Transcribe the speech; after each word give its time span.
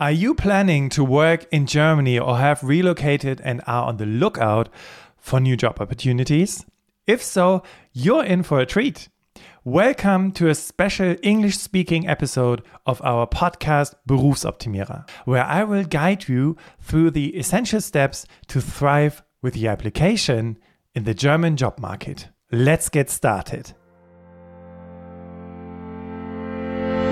Are 0.00 0.10
you 0.10 0.34
planning 0.34 0.88
to 0.90 1.04
work 1.04 1.44
in 1.52 1.66
Germany 1.66 2.18
or 2.18 2.38
have 2.38 2.64
relocated 2.64 3.38
and 3.44 3.60
are 3.66 3.86
on 3.86 3.98
the 3.98 4.06
lookout 4.06 4.70
for 5.18 5.40
new 5.40 5.58
job 5.58 5.78
opportunities? 5.78 6.64
If 7.06 7.22
so, 7.22 7.62
you're 7.92 8.24
in 8.24 8.42
for 8.42 8.60
a 8.60 8.64
treat. 8.64 9.10
Welcome 9.62 10.32
to 10.32 10.48
a 10.48 10.54
special 10.54 11.16
English 11.22 11.58
speaking 11.58 12.08
episode 12.08 12.62
of 12.86 13.02
our 13.02 13.26
podcast 13.26 13.92
Berufsoptimierer, 14.08 15.06
where 15.26 15.44
I 15.44 15.64
will 15.64 15.84
guide 15.84 16.30
you 16.30 16.56
through 16.80 17.10
the 17.10 17.36
essential 17.36 17.82
steps 17.82 18.24
to 18.48 18.62
thrive 18.62 19.22
with 19.42 19.54
your 19.54 19.70
application 19.70 20.56
in 20.94 21.04
the 21.04 21.12
German 21.12 21.58
job 21.58 21.78
market. 21.78 22.30
Let's 22.50 22.88
get 22.88 23.10
started. 23.10 23.74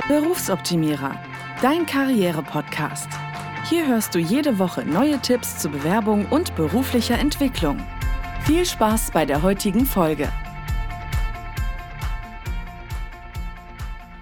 Berufsoptimierer 0.09 1.28
dein 1.63 1.87
Karriere-Podcast. 1.87 3.09
Hier 3.69 3.89
hörst 3.89 4.15
du 4.15 4.21
jede 4.21 4.61
Woche 4.61 4.85
neue 4.85 5.19
Tipps 5.19 5.59
zur 5.59 5.73
Bewerbung 5.73 6.27
und 6.27 6.55
beruflicher 6.55 7.19
Entwicklung. 7.19 7.79
Viel 8.45 8.65
Spaß 8.65 9.11
bei 9.11 9.27
der 9.27 9.43
heutigen 9.43 9.85
Folge. 9.85 10.29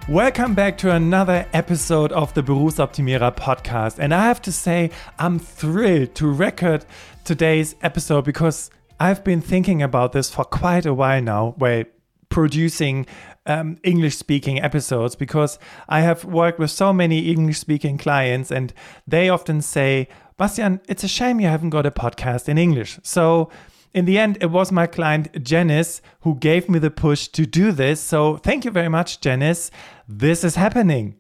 Welcome 0.09 0.55
back 0.55 0.79
to 0.79 0.91
another 0.91 1.45
episode 1.53 2.15
of 2.15 2.33
the 2.35 2.41
Berufsoptimierer 2.41 3.33
podcast. 3.33 4.01
And 4.01 4.15
I 4.15 4.23
have 4.23 4.41
to 4.43 4.51
say, 4.51 4.91
I'm 5.19 5.39
thrilled 5.39 6.15
to 6.15 6.33
record 6.33 6.87
today's 7.25 7.77
episode 7.83 8.25
because 8.25 8.71
I've 8.99 9.25
been 9.25 9.43
thinking 9.43 9.83
about 9.83 10.13
this 10.13 10.31
for 10.31 10.45
quite 10.45 10.87
a 10.87 10.95
while 10.95 11.21
now. 11.21 11.55
Well, 11.59 11.85
producing 12.31 13.07
um, 13.47 13.79
English 13.83 14.17
speaking 14.17 14.61
episodes 14.61 15.17
because 15.17 15.59
I 15.89 16.01
have 16.01 16.25
worked 16.25 16.59
with 16.59 16.71
so 16.71 16.93
many 16.93 17.31
English 17.31 17.59
speaking 17.59 17.99
clients 17.99 18.51
and 18.51 18.73
they 19.07 19.29
often 19.29 19.63
say, 19.63 20.09
Bastian, 20.37 20.81
it's 20.89 21.05
a 21.05 21.09
shame 21.09 21.41
you 21.41 21.49
haven't 21.49 21.71
got 21.71 21.87
a 21.87 21.91
podcast 21.91 22.49
in 22.49 22.59
English. 22.59 22.99
So, 23.03 23.51
in 23.95 24.05
the 24.05 24.19
end, 24.19 24.37
it 24.43 24.51
was 24.51 24.71
my 24.71 24.87
client 24.87 25.43
Janice 25.43 26.03
who 26.21 26.35
gave 26.35 26.69
me 26.69 26.79
the 26.79 26.91
push 26.91 27.29
to 27.29 27.47
do 27.47 27.73
this. 27.73 28.01
So, 28.01 28.37
thank 28.37 28.67
you 28.67 28.71
very 28.71 28.91
much, 28.91 29.21
Janice. 29.21 29.71
This 30.07 30.45
is 30.45 30.57
happening. 30.57 31.17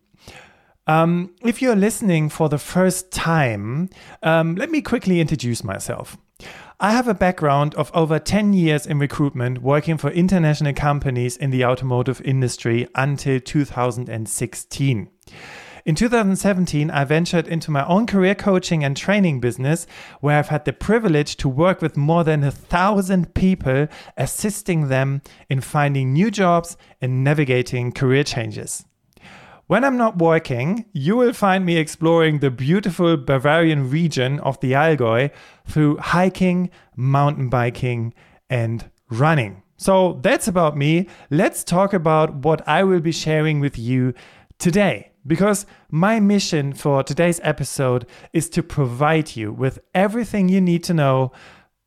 Um, 0.86 1.34
if 1.42 1.60
you're 1.60 1.76
listening 1.76 2.28
for 2.28 2.48
the 2.48 2.58
first 2.58 3.10
time, 3.10 3.88
um, 4.22 4.54
let 4.54 4.70
me 4.70 4.82
quickly 4.82 5.20
introduce 5.20 5.64
myself. 5.64 6.16
I 6.78 6.92
have 6.92 7.08
a 7.08 7.14
background 7.14 7.74
of 7.76 7.90
over 7.94 8.18
10 8.18 8.52
years 8.52 8.86
in 8.86 8.98
recruitment, 8.98 9.62
working 9.62 9.96
for 9.96 10.10
international 10.10 10.74
companies 10.74 11.34
in 11.34 11.48
the 11.48 11.64
automotive 11.64 12.20
industry 12.20 12.86
until 12.94 13.40
2016. 13.40 15.08
In 15.86 15.94
2017, 15.94 16.90
I 16.90 17.04
ventured 17.04 17.48
into 17.48 17.70
my 17.70 17.86
own 17.86 18.06
career 18.06 18.34
coaching 18.34 18.84
and 18.84 18.94
training 18.94 19.40
business, 19.40 19.86
where 20.20 20.38
I've 20.38 20.48
had 20.48 20.66
the 20.66 20.74
privilege 20.74 21.38
to 21.38 21.48
work 21.48 21.80
with 21.80 21.96
more 21.96 22.24
than 22.24 22.44
a 22.44 22.50
thousand 22.50 23.32
people, 23.32 23.88
assisting 24.18 24.88
them 24.88 25.22
in 25.48 25.62
finding 25.62 26.12
new 26.12 26.30
jobs 26.30 26.76
and 27.00 27.24
navigating 27.24 27.90
career 27.90 28.22
changes. 28.22 28.84
When 29.68 29.82
I'm 29.82 29.96
not 29.96 30.18
working, 30.18 30.84
you 30.92 31.16
will 31.16 31.32
find 31.32 31.66
me 31.66 31.76
exploring 31.76 32.38
the 32.38 32.52
beautiful 32.52 33.16
Bavarian 33.16 33.90
region 33.90 34.38
of 34.40 34.60
the 34.60 34.72
Allgäu 34.72 35.32
through 35.66 35.96
hiking, 35.96 36.70
mountain 36.94 37.48
biking, 37.48 38.14
and 38.48 38.88
running. 39.10 39.64
So 39.76 40.20
that's 40.22 40.46
about 40.46 40.76
me. 40.76 41.08
Let's 41.30 41.64
talk 41.64 41.92
about 41.92 42.32
what 42.44 42.66
I 42.68 42.84
will 42.84 43.00
be 43.00 43.10
sharing 43.10 43.58
with 43.58 43.76
you 43.76 44.14
today. 44.60 45.10
Because 45.26 45.66
my 45.90 46.20
mission 46.20 46.72
for 46.72 47.02
today's 47.02 47.40
episode 47.42 48.06
is 48.32 48.48
to 48.50 48.62
provide 48.62 49.34
you 49.34 49.52
with 49.52 49.80
everything 49.96 50.48
you 50.48 50.60
need 50.60 50.84
to 50.84 50.94
know 50.94 51.32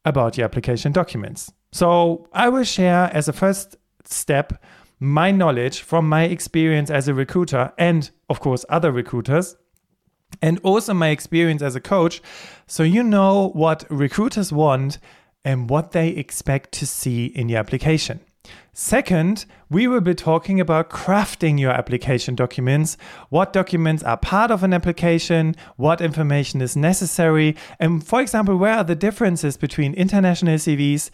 about 0.03 0.37
your 0.37 0.43
application 0.43 0.91
documents. 0.91 1.49
So 1.71 2.27
I 2.33 2.49
will 2.49 2.65
share 2.65 3.09
as 3.13 3.29
a 3.29 3.33
first 3.33 3.77
step 4.03 4.61
my 4.99 5.31
knowledge 5.31 5.81
from 5.81 6.07
my 6.07 6.23
experience 6.23 6.89
as 6.89 7.07
a 7.07 7.13
recruiter 7.13 7.71
and, 7.77 8.09
of 8.29 8.39
course, 8.39 8.65
other 8.69 8.91
recruiters, 8.91 9.55
and 10.41 10.59
also 10.63 10.93
my 10.93 11.09
experience 11.09 11.61
as 11.61 11.75
a 11.75 11.81
coach. 11.81 12.21
So 12.67 12.83
you 12.83 13.03
know 13.03 13.49
what 13.49 13.85
recruiters 13.89 14.51
want 14.51 14.99
and 15.43 15.69
what 15.69 15.91
they 15.91 16.09
expect 16.09 16.71
to 16.73 16.85
see 16.85 17.27
in 17.27 17.49
your 17.49 17.59
application. 17.59 18.19
Second, 18.73 19.45
we 19.69 19.87
will 19.87 20.01
be 20.01 20.15
talking 20.15 20.59
about 20.59 20.89
crafting 20.89 21.59
your 21.59 21.71
application 21.71 22.35
documents, 22.35 22.97
what 23.29 23.51
documents 23.51 24.03
are 24.03 24.17
part 24.17 24.51
of 24.51 24.63
an 24.63 24.73
application, 24.73 25.55
what 25.75 26.01
information 26.01 26.61
is 26.61 26.75
necessary, 26.77 27.55
and 27.79 28.05
for 28.05 28.21
example, 28.21 28.55
where 28.55 28.75
are 28.75 28.83
the 28.83 28.95
differences 28.95 29.57
between 29.57 29.93
international 29.93 30.55
CVs 30.55 31.09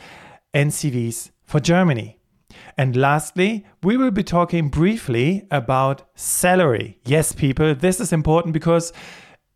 and 0.54 0.72
CVs 0.72 1.32
for 1.44 1.60
Germany. 1.60 2.20
And 2.78 2.96
lastly, 2.96 3.66
we 3.84 3.96
will 3.96 4.12
be 4.12 4.24
talking 4.24 4.70
briefly 4.70 5.48
about 5.50 6.04
salary. 6.16 7.00
Yes, 7.06 7.32
people, 7.32 7.74
this 7.74 8.00
is 8.00 8.12
important 8.12 8.54
because 8.54 8.92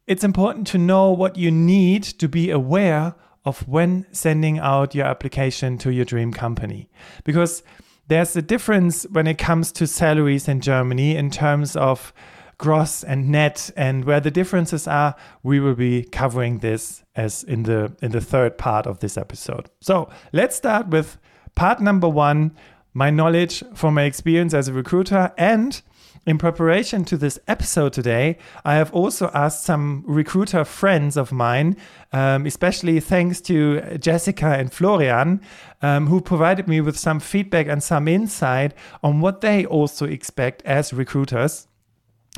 it's 0.08 0.24
important 0.24 0.68
to 0.68 0.78
know 0.78 1.12
what 1.12 1.38
you 1.38 1.52
need 1.52 2.04
to 2.04 2.28
be 2.28 2.50
aware 2.50 3.16
of 3.46 3.68
when 3.68 4.06
sending 4.12 4.60
out 4.60 4.96
your 4.96 5.06
application 5.06 5.78
to 5.80 5.92
your 5.92 6.06
dream 6.06 6.32
company. 6.32 6.90
Because 7.24 7.64
there's 8.08 8.36
a 8.36 8.42
difference 8.42 9.04
when 9.12 9.28
it 9.28 9.38
comes 9.38 9.72
to 9.74 9.86
salaries 9.86 10.48
in 10.48 10.62
Germany 10.62 11.16
in 11.16 11.30
terms 11.30 11.76
of 11.76 12.14
gross 12.58 13.04
and 13.04 13.30
net 13.30 13.72
and 13.78 14.04
where 14.04 14.20
the 14.20 14.32
differences 14.32 14.86
are 14.88 15.16
we 15.44 15.60
will 15.62 15.76
be 15.76 16.04
covering 16.04 16.60
this 16.60 17.04
as 17.16 17.44
in 17.46 17.64
the 17.64 17.96
in 18.02 18.12
the 18.12 18.20
third 18.20 18.58
part 18.58 18.86
of 18.86 19.00
this 19.00 19.18
episode 19.18 19.70
so 19.80 20.10
let's 20.34 20.58
start 20.58 20.90
with 20.90 21.18
part 21.56 21.80
number 21.80 22.10
1 22.10 22.54
my 22.94 23.10
knowledge 23.10 23.64
from 23.74 23.94
my 23.94 24.04
experience 24.04 24.54
as 24.54 24.68
a 24.68 24.74
recruiter. 24.74 25.32
And 25.38 25.82
in 26.26 26.38
preparation 26.38 27.06
to 27.06 27.18
this 27.18 27.40
episode 27.48 27.94
today, 27.94 28.38
I 28.66 28.76
have 28.76 28.94
also 28.94 29.32
asked 29.34 29.64
some 29.64 30.04
recruiter 30.06 30.66
friends 30.66 31.18
of 31.18 31.32
mine, 31.32 31.78
um, 32.12 32.46
especially 32.46 33.00
thanks 33.00 33.42
to 33.42 33.98
Jessica 33.98 34.48
and 34.48 34.72
Florian, 34.72 35.42
um, 35.82 36.08
who 36.08 36.22
provided 36.22 36.68
me 36.68 36.82
with 36.82 36.98
some 36.98 37.20
feedback 37.20 37.68
and 37.68 37.82
some 37.82 38.08
insight 38.08 38.74
on 39.02 39.22
what 39.22 39.42
they 39.42 39.66
also 39.66 40.06
expect 40.06 40.62
as 40.64 40.94
recruiters. 40.94 41.68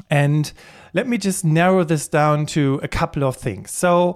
And 0.10 0.52
let 0.94 1.08
me 1.08 1.18
just 1.18 1.44
narrow 1.44 1.84
this 1.84 2.08
down 2.08 2.46
to 2.48 2.80
a 2.84 2.88
couple 2.88 3.24
of 3.24 3.36
things. 3.36 3.72
So, 3.72 4.16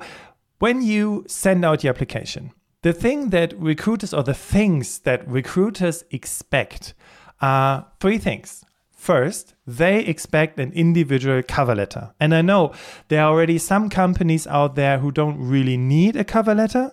when 0.59 0.81
you 0.81 1.25
send 1.27 1.65
out 1.65 1.83
your 1.83 1.93
application, 1.93 2.51
the 2.85 2.93
thing 2.93 3.31
that 3.31 3.51
recruiters 3.59 4.13
or 4.13 4.21
the 4.21 4.35
things 4.35 4.99
that 4.99 5.27
recruiters 5.27 6.03
expect 6.11 6.93
are 7.41 7.87
three 7.99 8.19
things. 8.19 8.63
First, 8.91 9.55
they 9.65 10.05
expect 10.05 10.59
an 10.59 10.71
individual 10.71 11.41
cover 11.41 11.73
letter. 11.73 12.13
And 12.19 12.35
I 12.35 12.43
know 12.43 12.73
there 13.07 13.23
are 13.23 13.31
already 13.31 13.57
some 13.57 13.89
companies 13.89 14.45
out 14.45 14.75
there 14.75 14.99
who 14.99 15.11
don't 15.11 15.39
really 15.39 15.77
need 15.77 16.15
a 16.15 16.23
cover 16.23 16.53
letter. 16.53 16.91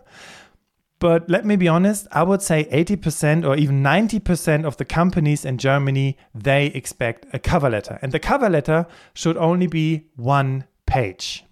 But 0.99 1.29
let 1.29 1.45
me 1.45 1.57
be 1.57 1.69
honest, 1.69 2.07
I 2.11 2.23
would 2.23 2.41
say 2.41 2.65
80% 2.73 3.47
or 3.47 3.55
even 3.55 3.83
90% 3.83 4.65
of 4.65 4.79
the 4.79 4.87
companies 4.87 5.45
in 5.45 5.59
Germany, 5.59 6.17
they 6.35 6.69
expect 6.69 7.27
a 7.35 7.39
cover 7.39 7.69
letter. 7.69 7.99
And 8.01 8.13
the 8.13 8.19
cover 8.19 8.49
letter 8.49 8.87
should 9.13 9.37
only 9.37 9.67
be 9.67 10.07
one 10.17 10.65
page. 10.87 11.45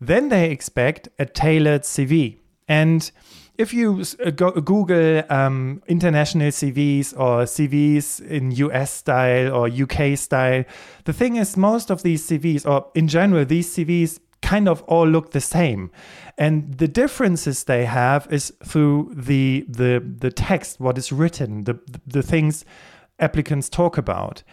Then 0.00 0.28
they 0.28 0.50
expect 0.50 1.08
a 1.20 1.24
tailored 1.24 1.82
CV. 1.82 2.38
And 2.68 3.10
if 3.56 3.74
you 3.74 4.04
uh, 4.24 4.30
go, 4.30 4.52
Google 4.52 5.22
um, 5.30 5.82
international 5.88 6.48
CVs 6.48 7.12
or 7.18 7.42
CVs 7.42 8.24
in 8.24 8.52
US 8.52 8.92
style 8.92 9.52
or 9.52 9.68
UK 9.68 10.16
style, 10.16 10.64
the 11.04 11.12
thing 11.12 11.36
is, 11.36 11.56
most 11.56 11.90
of 11.90 12.02
these 12.02 12.28
CVs, 12.28 12.66
or 12.66 12.86
in 12.94 13.08
general, 13.08 13.44
these 13.44 13.74
CVs 13.74 14.20
kind 14.42 14.68
of 14.68 14.82
all 14.82 15.06
look 15.06 15.32
the 15.32 15.40
same. 15.40 15.90
And 16.38 16.78
the 16.78 16.86
differences 16.86 17.64
they 17.64 17.84
have 17.84 18.28
is 18.30 18.52
through 18.64 19.12
the 19.14 19.66
the 19.68 20.02
the 20.20 20.30
text, 20.30 20.78
what 20.78 20.96
is 20.96 21.10
written, 21.10 21.64
the 21.64 21.80
the 22.06 22.22
things 22.22 22.64
applicants 23.18 23.68
talk 23.68 23.98
about. 23.98 24.44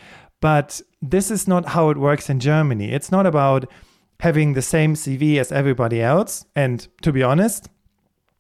But 0.41 0.81
this 1.01 1.29
is 1.29 1.47
not 1.47 1.69
how 1.69 1.89
it 1.91 1.97
works 1.97 2.29
in 2.29 2.39
Germany. 2.39 2.91
It's 2.91 3.11
not 3.11 3.25
about 3.25 3.65
having 4.19 4.53
the 4.53 4.61
same 4.61 4.95
CV 4.95 5.37
as 5.37 5.51
everybody 5.51 6.01
else. 6.01 6.45
And 6.55 6.87
to 7.01 7.11
be 7.11 7.21
honest, 7.21 7.69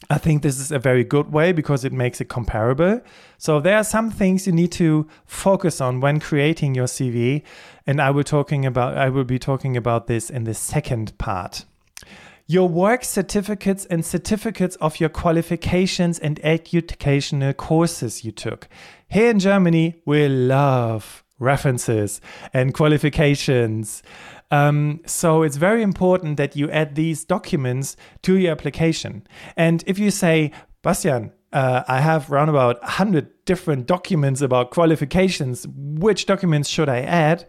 I 0.09 0.17
think 0.17 0.43
this 0.43 0.59
is 0.59 0.71
a 0.71 0.79
very 0.79 1.03
good 1.03 1.31
way 1.31 1.51
because 1.51 1.83
it 1.83 1.93
makes 1.93 2.21
it 2.21 2.29
comparable. 2.29 3.01
So 3.37 3.59
there 3.59 3.77
are 3.77 3.83
some 3.83 4.11
things 4.11 4.45
you 4.45 4.53
need 4.53 4.71
to 4.73 5.07
focus 5.25 5.81
on 5.81 5.99
when 5.99 6.19
creating 6.19 6.75
your 6.75 6.85
CV, 6.85 7.43
and 7.87 8.01
I 8.01 8.11
will 8.11 8.23
talking 8.23 8.65
about 8.65 8.97
I 8.97 9.09
will 9.09 9.23
be 9.23 9.39
talking 9.39 9.75
about 9.75 10.07
this 10.07 10.29
in 10.29 10.43
the 10.43 10.53
second 10.53 11.17
part. 11.17 11.65
Your 12.47 12.69
work 12.69 13.03
certificates 13.03 13.85
and 13.85 14.05
certificates 14.05 14.75
of 14.75 14.99
your 14.99 15.09
qualifications 15.09 16.19
and 16.19 16.39
educational 16.43 17.53
courses 17.53 18.23
you 18.23 18.31
took. 18.31 18.67
Here 19.09 19.31
in 19.31 19.39
Germany, 19.39 19.95
we 20.05 20.27
love 20.27 21.23
references 21.39 22.21
and 22.53 22.73
qualifications. 22.73 24.03
Um, 24.51 25.01
so 25.05 25.43
it's 25.43 25.57
very 25.57 25.81
important 25.81 26.37
that 26.37 26.55
you 26.55 26.69
add 26.69 26.95
these 26.95 27.25
documents 27.25 27.95
to 28.23 28.37
your 28.37 28.51
application. 28.51 29.25
And 29.57 29.83
if 29.87 29.97
you 29.97 30.11
say, 30.11 30.51
Bastian, 30.81 31.31
uh, 31.51 31.83
I 31.87 32.01
have 32.01 32.31
around 32.31 32.49
about 32.49 32.81
100 32.81 33.45
different 33.45 33.87
documents 33.87 34.41
about 34.41 34.71
qualifications, 34.71 35.65
which 35.73 36.25
documents 36.25 36.69
should 36.69 36.89
I 36.89 37.01
add? 37.01 37.47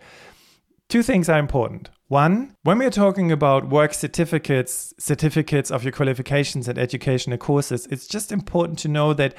Two 0.89 1.03
things 1.03 1.29
are 1.29 1.39
important. 1.39 1.91
One, 2.09 2.55
when 2.63 2.79
we're 2.79 2.91
talking 2.91 3.33
about 3.33 3.69
work 3.69 3.93
certificates, 3.93 4.95
certificates 4.99 5.73
of 5.73 5.83
your 5.83 5.91
qualifications 5.91 6.69
and 6.69 6.79
educational 6.79 7.37
courses, 7.37 7.89
it's 7.91 8.07
just 8.07 8.31
important 8.31 8.79
to 8.81 8.89
know 8.89 9.13
that 9.15 9.35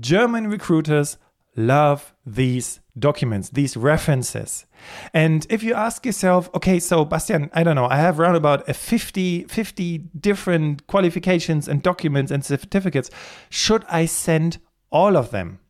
German 0.00 0.48
recruiters 0.48 1.18
love 1.56 2.14
these 2.24 2.80
documents, 2.98 3.50
these 3.50 3.76
references. 3.76 4.66
And 5.12 5.46
if 5.50 5.62
you 5.62 5.74
ask 5.74 6.04
yourself, 6.04 6.50
okay, 6.54 6.78
so 6.78 7.04
Bastian, 7.04 7.50
I 7.52 7.62
don't 7.62 7.76
know, 7.76 7.88
I 7.88 7.96
have 7.96 8.20
around 8.20 8.36
about 8.36 8.68
a 8.68 8.74
50, 8.74 9.44
50 9.44 9.98
different 10.18 10.86
qualifications 10.86 11.68
and 11.68 11.82
documents 11.82 12.30
and 12.30 12.44
certificates. 12.44 13.10
Should 13.48 13.84
I 13.88 14.06
send 14.06 14.58
all 14.90 15.16
of 15.16 15.30
them? 15.30 15.60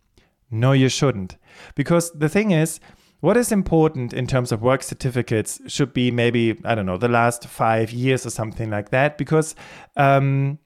No, 0.51 0.73
you 0.73 0.89
shouldn't. 0.89 1.37
Because 1.75 2.11
the 2.13 2.29
thing 2.29 2.51
is, 2.51 2.81
what 3.21 3.37
is 3.37 3.51
important 3.51 4.13
in 4.13 4.27
terms 4.27 4.53
of 4.53 4.63
work 4.63 4.83
certificates 4.83 5.61
should 5.67 5.93
be 5.93 6.11
maybe, 6.11 6.61
I 6.65 6.75
don't 6.75 6.87
know, 6.87 6.99
the 6.99 7.09
last 7.09 7.47
five 7.47 7.91
years 7.91 8.27
or 8.27 8.31
something 8.31 8.71
like 8.71 8.91
that. 8.91 9.19
Because 9.19 9.55
um, 9.97 10.59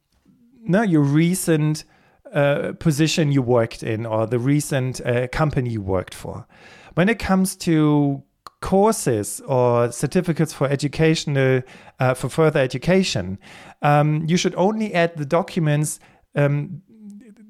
no, 0.63 0.83
your 0.83 1.03
recent 1.03 1.85
uh, 2.33 2.73
position 2.79 3.33
you 3.33 3.43
worked 3.43 3.83
in 3.83 4.07
or 4.07 4.27
the 4.27 4.39
recent 4.39 5.01
uh, 5.05 5.29
company 5.29 5.71
you 5.71 5.83
worked 5.83 6.15
for. 6.15 6.47
When 6.95 7.09
it 7.09 7.19
comes 7.19 7.57
to 7.57 8.23
courses 8.61 9.41
or 9.47 9.91
certificates 9.91 10.53
for 10.53 10.69
educational 10.69 11.63
uh, 11.99 12.15
for 12.15 12.29
further 12.29 12.61
education, 12.61 13.39
um, 13.83 14.25
you 14.27 14.37
should 14.37 14.55
only 14.55 14.95
add 14.95 15.17
the 15.17 15.25
documents 15.25 15.99
um, 16.35 16.83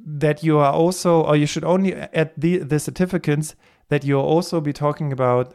that 0.07 0.43
you 0.43 0.59
are 0.59 0.73
also, 0.73 1.23
or 1.23 1.37
you 1.37 1.47
should 1.47 1.65
only 1.65 1.95
add 1.95 2.33
the, 2.37 2.59
the 2.59 2.79
certificates 2.79 3.55
that 3.89 4.05
you'll 4.05 4.23
also 4.23 4.61
be 4.61 4.73
talking 4.73 5.13
about 5.13 5.55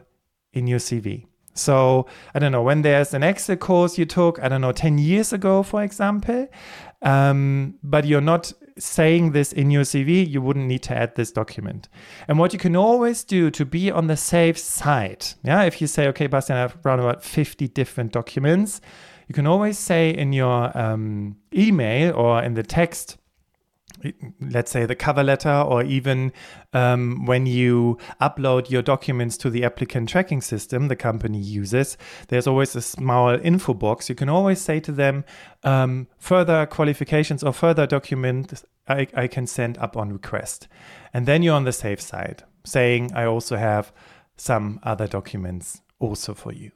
in 0.52 0.66
your 0.66 0.78
CV. 0.78 1.26
So 1.54 2.06
I 2.34 2.38
don't 2.38 2.52
know 2.52 2.62
when 2.62 2.82
there's 2.82 3.14
an 3.14 3.22
Excel 3.22 3.56
course 3.56 3.96
you 3.96 4.04
took, 4.04 4.38
I 4.42 4.48
don't 4.48 4.60
know, 4.60 4.72
10 4.72 4.98
years 4.98 5.32
ago, 5.32 5.62
for 5.62 5.82
example, 5.82 6.48
um, 7.06 7.74
but 7.84 8.04
you're 8.04 8.20
not 8.20 8.52
saying 8.78 9.30
this 9.30 9.52
in 9.52 9.70
your 9.70 9.84
CV, 9.84 10.28
you 10.28 10.42
wouldn't 10.42 10.66
need 10.66 10.82
to 10.82 10.94
add 10.94 11.14
this 11.14 11.30
document. 11.30 11.88
And 12.26 12.36
what 12.36 12.52
you 12.52 12.58
can 12.58 12.74
always 12.74 13.22
do 13.22 13.48
to 13.52 13.64
be 13.64 13.92
on 13.92 14.08
the 14.08 14.16
safe 14.16 14.58
side, 14.58 15.24
yeah, 15.44 15.62
if 15.62 15.80
you 15.80 15.86
say, 15.86 16.08
okay, 16.08 16.26
Bastian, 16.26 16.56
I 16.56 16.60
have 16.60 16.76
around 16.84 16.98
about 16.98 17.22
50 17.22 17.68
different 17.68 18.12
documents, 18.12 18.80
you 19.28 19.34
can 19.34 19.46
always 19.46 19.78
say 19.78 20.10
in 20.10 20.32
your 20.32 20.76
um, 20.76 21.36
email 21.54 22.12
or 22.16 22.42
in 22.42 22.54
the 22.54 22.64
text, 22.64 23.18
let's 24.40 24.70
say 24.70 24.86
the 24.86 24.94
cover 24.94 25.22
letter 25.22 25.50
or 25.50 25.82
even 25.82 26.32
um, 26.72 27.24
when 27.26 27.46
you 27.46 27.98
upload 28.20 28.70
your 28.70 28.82
documents 28.82 29.36
to 29.36 29.50
the 29.50 29.64
applicant 29.64 30.08
tracking 30.08 30.40
system 30.40 30.88
the 30.88 30.96
company 30.96 31.38
uses 31.38 31.96
there's 32.28 32.46
always 32.46 32.74
a 32.76 32.82
small 32.82 33.30
info 33.42 33.74
box. 33.74 34.08
You 34.08 34.14
can 34.14 34.28
always 34.28 34.60
say 34.60 34.80
to 34.80 34.92
them 34.92 35.24
um, 35.62 36.08
further 36.18 36.66
qualifications 36.66 37.42
or 37.42 37.52
further 37.52 37.86
documents 37.86 38.64
I, 38.88 39.08
I 39.14 39.26
can 39.26 39.46
send 39.46 39.78
up 39.78 39.96
on 39.96 40.12
request. 40.12 40.68
And 41.12 41.26
then 41.26 41.42
you're 41.42 41.54
on 41.54 41.64
the 41.64 41.72
safe 41.72 42.00
side 42.00 42.44
saying 42.64 43.12
i 43.14 43.24
also 43.24 43.56
have 43.56 43.92
some 44.36 44.80
other 44.82 45.06
documents 45.06 45.80
also 45.98 46.34
for 46.34 46.52
you. 46.52 46.72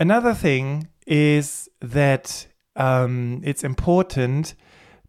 Another 0.00 0.34
thing 0.34 0.88
is 1.06 1.68
that 1.80 2.46
um, 2.74 3.40
it's 3.44 3.64
important 3.64 4.54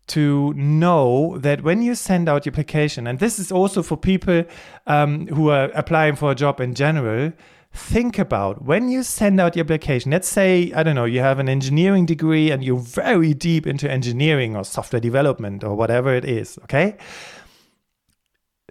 to 0.09 0.53
know 0.53 1.37
that 1.37 1.63
when 1.63 1.81
you 1.81 1.95
send 1.95 2.27
out 2.27 2.45
your 2.45 2.53
application, 2.53 3.07
and 3.07 3.19
this 3.19 3.39
is 3.39 3.51
also 3.51 3.81
for 3.81 3.97
people 3.97 4.43
um, 4.87 5.27
who 5.27 5.49
are 5.49 5.71
applying 5.73 6.15
for 6.15 6.31
a 6.31 6.35
job 6.35 6.59
in 6.59 6.73
general, 6.73 7.33
think 7.73 8.17
about 8.17 8.63
when 8.63 8.89
you 8.89 9.03
send 9.03 9.39
out 9.39 9.55
your 9.55 9.63
application. 9.63 10.11
Let's 10.11 10.27
say, 10.27 10.71
I 10.75 10.83
don't 10.83 10.95
know, 10.95 11.05
you 11.05 11.19
have 11.19 11.39
an 11.39 11.49
engineering 11.49 12.05
degree 12.05 12.51
and 12.51 12.63
you're 12.63 12.79
very 12.79 13.33
deep 13.33 13.67
into 13.67 13.89
engineering 13.89 14.55
or 14.55 14.63
software 14.63 14.99
development 14.99 15.63
or 15.63 15.75
whatever 15.75 16.13
it 16.13 16.25
is, 16.25 16.57
okay? 16.63 16.97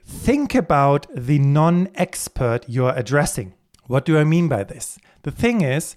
Think 0.05 0.55
about 0.55 1.06
the 1.14 1.38
non 1.38 1.88
expert 1.94 2.64
you're 2.67 2.94
addressing. 2.96 3.55
What 3.87 4.05
do 4.05 4.19
I 4.19 4.25
mean 4.25 4.49
by 4.49 4.64
this? 4.64 4.99
The 5.23 5.31
thing 5.31 5.61
is, 5.61 5.96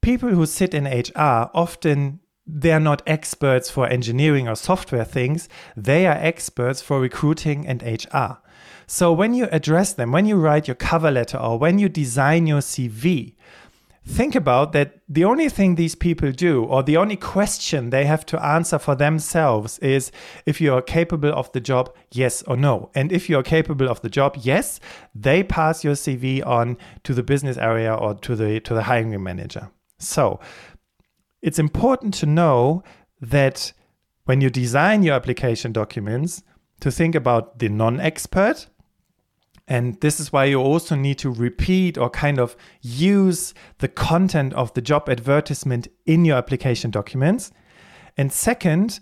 people 0.00 0.30
who 0.30 0.46
sit 0.46 0.74
in 0.74 0.84
HR 0.84 1.50
often 1.54 2.20
they're 2.46 2.80
not 2.80 3.02
experts 3.06 3.70
for 3.70 3.86
engineering 3.88 4.48
or 4.48 4.54
software 4.54 5.04
things, 5.04 5.48
they 5.76 6.06
are 6.06 6.16
experts 6.16 6.82
for 6.82 7.00
recruiting 7.00 7.66
and 7.66 7.82
HR. 7.82 8.38
So 8.86 9.12
when 9.12 9.34
you 9.34 9.48
address 9.50 9.94
them, 9.94 10.12
when 10.12 10.26
you 10.26 10.36
write 10.36 10.68
your 10.68 10.74
cover 10.74 11.10
letter 11.10 11.38
or 11.38 11.58
when 11.58 11.78
you 11.78 11.88
design 11.88 12.46
your 12.46 12.60
CV, 12.60 13.34
think 14.06 14.34
about 14.34 14.72
that 14.72 15.00
the 15.08 15.24
only 15.24 15.48
thing 15.48 15.74
these 15.74 15.94
people 15.94 16.30
do 16.30 16.64
or 16.64 16.82
the 16.82 16.96
only 16.96 17.16
question 17.16 17.88
they 17.88 18.04
have 18.04 18.26
to 18.26 18.44
answer 18.44 18.78
for 18.78 18.94
themselves 18.94 19.78
is 19.78 20.12
if 20.44 20.60
you 20.60 20.74
are 20.74 20.82
capable 20.82 21.32
of 21.32 21.50
the 21.52 21.60
job 21.60 21.94
yes 22.12 22.42
or 22.42 22.56
no. 22.56 22.90
And 22.94 23.10
if 23.10 23.30
you 23.30 23.38
are 23.38 23.42
capable 23.42 23.88
of 23.88 24.02
the 24.02 24.10
job 24.10 24.36
yes 24.42 24.78
they 25.14 25.42
pass 25.42 25.82
your 25.82 25.94
cv 25.94 26.44
on 26.46 26.76
to 27.04 27.14
the 27.14 27.22
business 27.22 27.56
area 27.56 27.94
or 27.94 28.14
to 28.14 28.36
the 28.36 28.60
to 28.60 28.74
the 28.74 28.82
hiring 28.82 29.22
manager. 29.22 29.70
So 29.98 30.38
it's 31.44 31.58
important 31.58 32.14
to 32.14 32.26
know 32.26 32.82
that 33.20 33.74
when 34.24 34.40
you 34.40 34.48
design 34.48 35.02
your 35.02 35.14
application 35.14 35.72
documents, 35.72 36.42
to 36.80 36.90
think 36.90 37.14
about 37.14 37.58
the 37.58 37.68
non 37.68 38.00
expert. 38.00 38.66
And 39.68 40.00
this 40.00 40.20
is 40.20 40.32
why 40.32 40.44
you 40.44 40.60
also 40.60 40.94
need 40.94 41.18
to 41.18 41.30
repeat 41.30 41.96
or 41.96 42.10
kind 42.10 42.38
of 42.38 42.56
use 42.82 43.54
the 43.78 43.88
content 43.88 44.52
of 44.54 44.72
the 44.74 44.82
job 44.82 45.08
advertisement 45.08 45.88
in 46.04 46.24
your 46.24 46.36
application 46.36 46.90
documents. 46.90 47.50
And 48.16 48.32
second, 48.32 49.00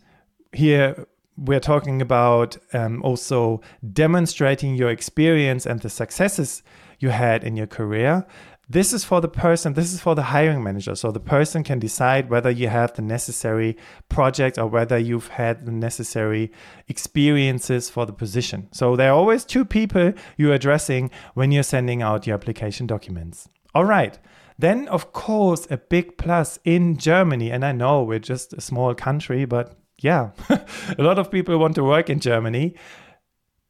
here 0.52 1.06
we're 1.36 1.60
talking 1.60 2.00
about 2.02 2.56
um, 2.72 3.02
also 3.02 3.60
demonstrating 3.92 4.74
your 4.74 4.90
experience 4.90 5.66
and 5.66 5.80
the 5.80 5.90
successes 5.90 6.62
you 7.00 7.08
had 7.10 7.42
in 7.42 7.56
your 7.56 7.66
career. 7.66 8.24
This 8.72 8.94
is 8.94 9.04
for 9.04 9.20
the 9.20 9.28
person, 9.28 9.74
this 9.74 9.92
is 9.92 10.00
for 10.00 10.14
the 10.14 10.22
hiring 10.22 10.62
manager. 10.62 10.94
So 10.94 11.10
the 11.10 11.20
person 11.20 11.62
can 11.62 11.78
decide 11.78 12.30
whether 12.30 12.50
you 12.50 12.68
have 12.68 12.94
the 12.94 13.02
necessary 13.02 13.76
project 14.08 14.56
or 14.56 14.66
whether 14.66 14.96
you've 14.96 15.28
had 15.28 15.66
the 15.66 15.72
necessary 15.72 16.50
experiences 16.88 17.90
for 17.90 18.06
the 18.06 18.14
position. 18.14 18.68
So 18.72 18.96
there 18.96 19.10
are 19.10 19.14
always 19.14 19.44
two 19.44 19.66
people 19.66 20.14
you're 20.38 20.54
addressing 20.54 21.10
when 21.34 21.52
you're 21.52 21.62
sending 21.64 22.00
out 22.00 22.26
your 22.26 22.32
application 22.32 22.86
documents. 22.86 23.46
All 23.74 23.84
right. 23.84 24.18
Then, 24.58 24.88
of 24.88 25.12
course, 25.12 25.66
a 25.70 25.76
big 25.76 26.16
plus 26.16 26.58
in 26.64 26.96
Germany, 26.96 27.50
and 27.50 27.66
I 27.66 27.72
know 27.72 28.02
we're 28.02 28.20
just 28.20 28.54
a 28.54 28.62
small 28.62 28.94
country, 28.94 29.44
but 29.44 29.76
yeah, 30.00 30.30
a 30.48 31.02
lot 31.02 31.18
of 31.18 31.30
people 31.30 31.58
want 31.58 31.74
to 31.74 31.84
work 31.84 32.08
in 32.08 32.20
Germany. 32.20 32.74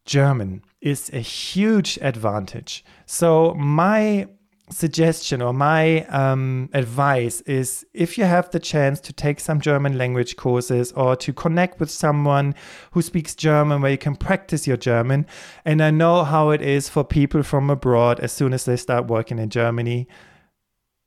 German 0.05 0.63
is 0.81 1.11
a 1.13 1.19
huge 1.19 1.99
advantage. 2.01 2.85
So, 3.07 3.55
my 3.55 4.29
suggestion 4.71 5.43
or 5.43 5.53
my 5.53 6.05
um, 6.07 6.69
advice 6.73 7.41
is 7.43 7.85
if 7.93 8.17
you 8.17 8.25
have 8.25 8.51
the 8.51 8.61
chance 8.61 9.01
to 9.01 9.13
take 9.13 9.41
some 9.41 9.61
German 9.61 9.99
language 9.99 10.37
courses 10.37 10.93
or 10.93 11.17
to 11.17 11.33
connect 11.33 11.79
with 11.81 11.91
someone 11.91 12.55
who 12.93 13.03
speaks 13.03 13.35
German 13.35 13.83
where 13.83 13.91
you 13.91 13.99
can 13.99 14.17
practice 14.17 14.67
your 14.67 14.77
German. 14.77 15.27
And 15.65 15.83
I 15.83 15.91
know 15.91 16.25
how 16.25 16.51
it 16.51 16.63
is 16.63 16.89
for 16.89 17.05
people 17.05 17.43
from 17.43 17.71
abroad 17.71 18.21
as 18.21 18.33
soon 18.33 18.53
as 18.53 18.65
they 18.65 18.77
start 18.77 19.09
working 19.09 19.39
in 19.39 19.51
Germany. 19.51 20.09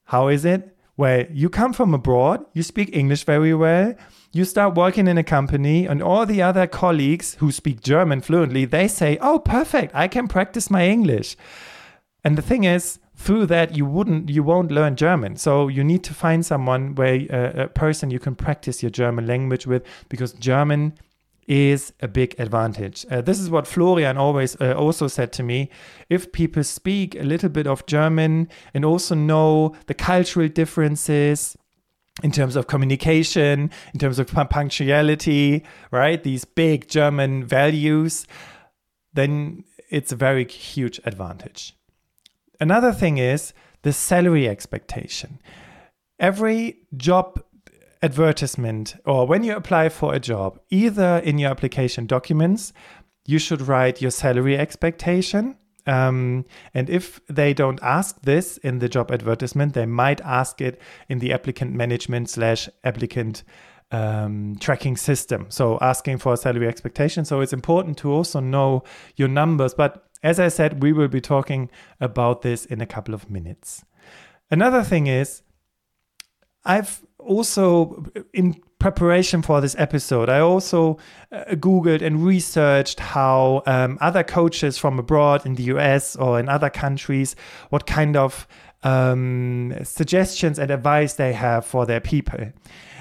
How 0.06 0.28
is 0.28 0.46
it? 0.46 0.76
Well, 0.98 1.26
you 1.30 1.50
come 1.50 1.74
from 1.74 1.94
abroad, 1.94 2.46
you 2.54 2.64
speak 2.64 2.96
English 2.96 3.26
very 3.26 3.54
well, 3.54 3.96
you 4.32 4.46
start 4.46 4.76
working 4.76 5.08
in 5.08 5.18
a 5.18 5.26
company, 5.26 5.86
and 5.86 6.02
all 6.02 6.26
the 6.26 6.42
other 6.42 6.68
colleagues 6.68 7.36
who 7.36 7.52
speak 7.52 7.82
German 7.82 8.22
fluently, 8.22 8.64
they 8.64 8.88
say, 8.88 9.18
Oh, 9.20 9.40
perfect, 9.40 9.94
I 9.94 10.08
can 10.08 10.30
practice 10.30 10.72
my 10.72 10.88
English. 10.88 11.36
And 12.24 12.38
the 12.38 12.42
thing 12.42 12.64
is, 12.64 13.00
through 13.16 13.46
that 13.48 13.76
you 13.76 13.86
wouldn't 13.86 14.30
you 14.30 14.44
won't 14.44 14.72
learn 14.72 14.96
german. 14.96 15.38
So 15.38 15.68
you 15.68 15.84
need 15.84 16.04
to 16.04 16.14
find 16.14 16.46
someone 16.46 16.96
where 16.96 17.26
uh, 17.32 17.64
a 17.64 17.68
person 17.68 18.12
you 18.12 18.20
can 18.20 18.36
practice 18.36 18.84
your 18.84 18.90
german 18.90 19.26
language 19.26 19.66
with 19.66 19.84
because 20.10 20.34
german 20.34 20.94
is 21.48 21.94
a 22.02 22.08
big 22.08 22.34
advantage. 22.40 23.06
Uh, 23.12 23.22
this 23.22 23.40
is 23.40 23.50
what 23.50 23.68
florian 23.68 24.18
always 24.18 24.60
uh, 24.60 24.74
also 24.74 25.08
said 25.08 25.32
to 25.34 25.44
me. 25.44 25.70
If 26.10 26.32
people 26.32 26.64
speak 26.64 27.16
a 27.16 27.24
little 27.24 27.50
bit 27.50 27.68
of 27.68 27.86
german 27.86 28.50
and 28.74 28.84
also 28.84 29.16
know 29.16 29.76
the 29.88 29.94
cultural 29.94 30.48
differences 30.48 31.58
in 32.24 32.32
terms 32.32 32.56
of 32.56 32.68
communication 32.68 33.70
in 33.94 34.00
terms 34.00 34.20
of 34.20 34.28
punctuality 34.28 35.66
right 35.92 36.24
these 36.24 36.46
big 36.46 36.88
german 36.88 37.44
values 37.44 38.26
then 39.14 39.66
it's 39.90 40.14
a 40.14 40.16
very 40.16 40.46
huge 40.46 40.98
advantage 41.04 41.76
another 42.60 42.92
thing 42.92 43.18
is 43.18 43.54
the 43.84 43.94
salary 43.94 44.48
expectation. 44.48 45.40
Every 46.20 46.78
job 46.96 47.44
advertisement 48.02 48.96
or 49.06 49.26
when 49.26 49.44
you 49.44 49.56
apply 49.56 49.90
for 49.90 50.14
a 50.14 50.20
job, 50.20 50.60
either 50.70 51.18
in 51.18 51.38
your 51.40 51.50
application 51.50 52.06
documents, 52.06 52.74
you 53.26 53.40
should 53.40 53.62
write 53.62 54.02
your 54.02 54.12
salary 54.12 54.58
expectation. 54.58 55.58
Um, 55.88 56.46
and 56.74 56.90
if 56.90 57.20
they 57.28 57.54
don't 57.54 57.80
ask 57.82 58.22
this 58.22 58.58
in 58.58 58.80
the 58.80 58.90
job 58.90 59.12
advertisement, 59.12 59.74
they 59.74 59.86
might 59.86 60.22
ask 60.22 60.62
it 60.62 60.82
in 61.10 61.20
the 61.20 61.34
applicant 61.34 61.74
management 61.74 62.30
slash 62.30 62.70
applicant 62.84 63.44
um, 63.92 64.56
tracking 64.60 64.98
system. 64.98 65.48
So 65.50 65.78
asking 65.82 66.18
for 66.20 66.34
a 66.34 66.38
salary 66.38 66.68
expectation. 66.68 67.26
So 67.26 67.42
it's 67.42 67.54
important 67.54 67.98
to 68.00 68.12
also 68.12 68.40
know 68.40 68.84
your 69.16 69.28
numbers. 69.28 69.74
But 69.74 70.05
as 70.26 70.40
I 70.40 70.48
said, 70.48 70.82
we 70.82 70.92
will 70.92 71.08
be 71.08 71.22
talking 71.22 71.70
about 72.02 72.42
this 72.42 72.66
in 72.66 72.82
a 72.82 72.88
couple 72.88 73.14
of 73.14 73.30
minutes. 73.30 73.86
Another 74.50 74.84
thing 74.84 75.06
is, 75.06 75.44
I've 76.66 77.06
also, 77.20 78.06
in 78.34 78.60
preparation 78.80 79.44
for 79.44 79.62
this 79.62 79.76
episode, 79.78 80.28
I 80.28 80.40
also 80.40 80.98
uh, 81.32 81.44
Googled 81.52 82.02
and 82.02 82.26
researched 82.26 83.00
how 83.00 83.62
um, 83.68 84.00
other 84.02 84.24
coaches 84.24 84.80
from 84.80 84.98
abroad 84.98 85.46
in 85.46 85.56
the 85.56 85.64
US 85.76 86.16
or 86.16 86.40
in 86.40 86.50
other 86.50 86.72
countries, 86.72 87.36
what 87.70 87.86
kind 87.86 88.18
of 88.18 88.48
um, 88.86 89.74
suggestions 89.84 90.60
and 90.60 90.70
advice 90.70 91.16
they 91.16 91.34
have 91.34 91.66
for 91.66 91.88
their 91.88 92.00
people. 92.00 92.52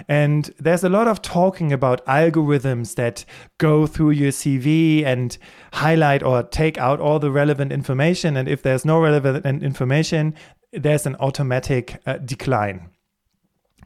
And 0.08 0.50
there's 0.58 0.82
a 0.82 0.88
lot 0.88 1.06
of 1.06 1.20
talking 1.20 1.72
about 1.72 2.04
algorithms 2.06 2.94
that 2.96 3.24
go 3.58 3.86
through 3.86 4.10
your 4.10 4.32
CV 4.32 5.04
and 5.04 5.36
highlight 5.74 6.22
or 6.22 6.42
take 6.42 6.78
out 6.78 7.00
all 7.00 7.18
the 7.18 7.30
relevant 7.30 7.70
information. 7.70 8.36
And 8.36 8.48
if 8.48 8.62
there's 8.62 8.86
no 8.86 8.98
relevant 8.98 9.62
information, 9.62 10.34
there's 10.72 11.06
an 11.06 11.16
automatic 11.16 12.00
uh, 12.06 12.16
decline. 12.16 12.88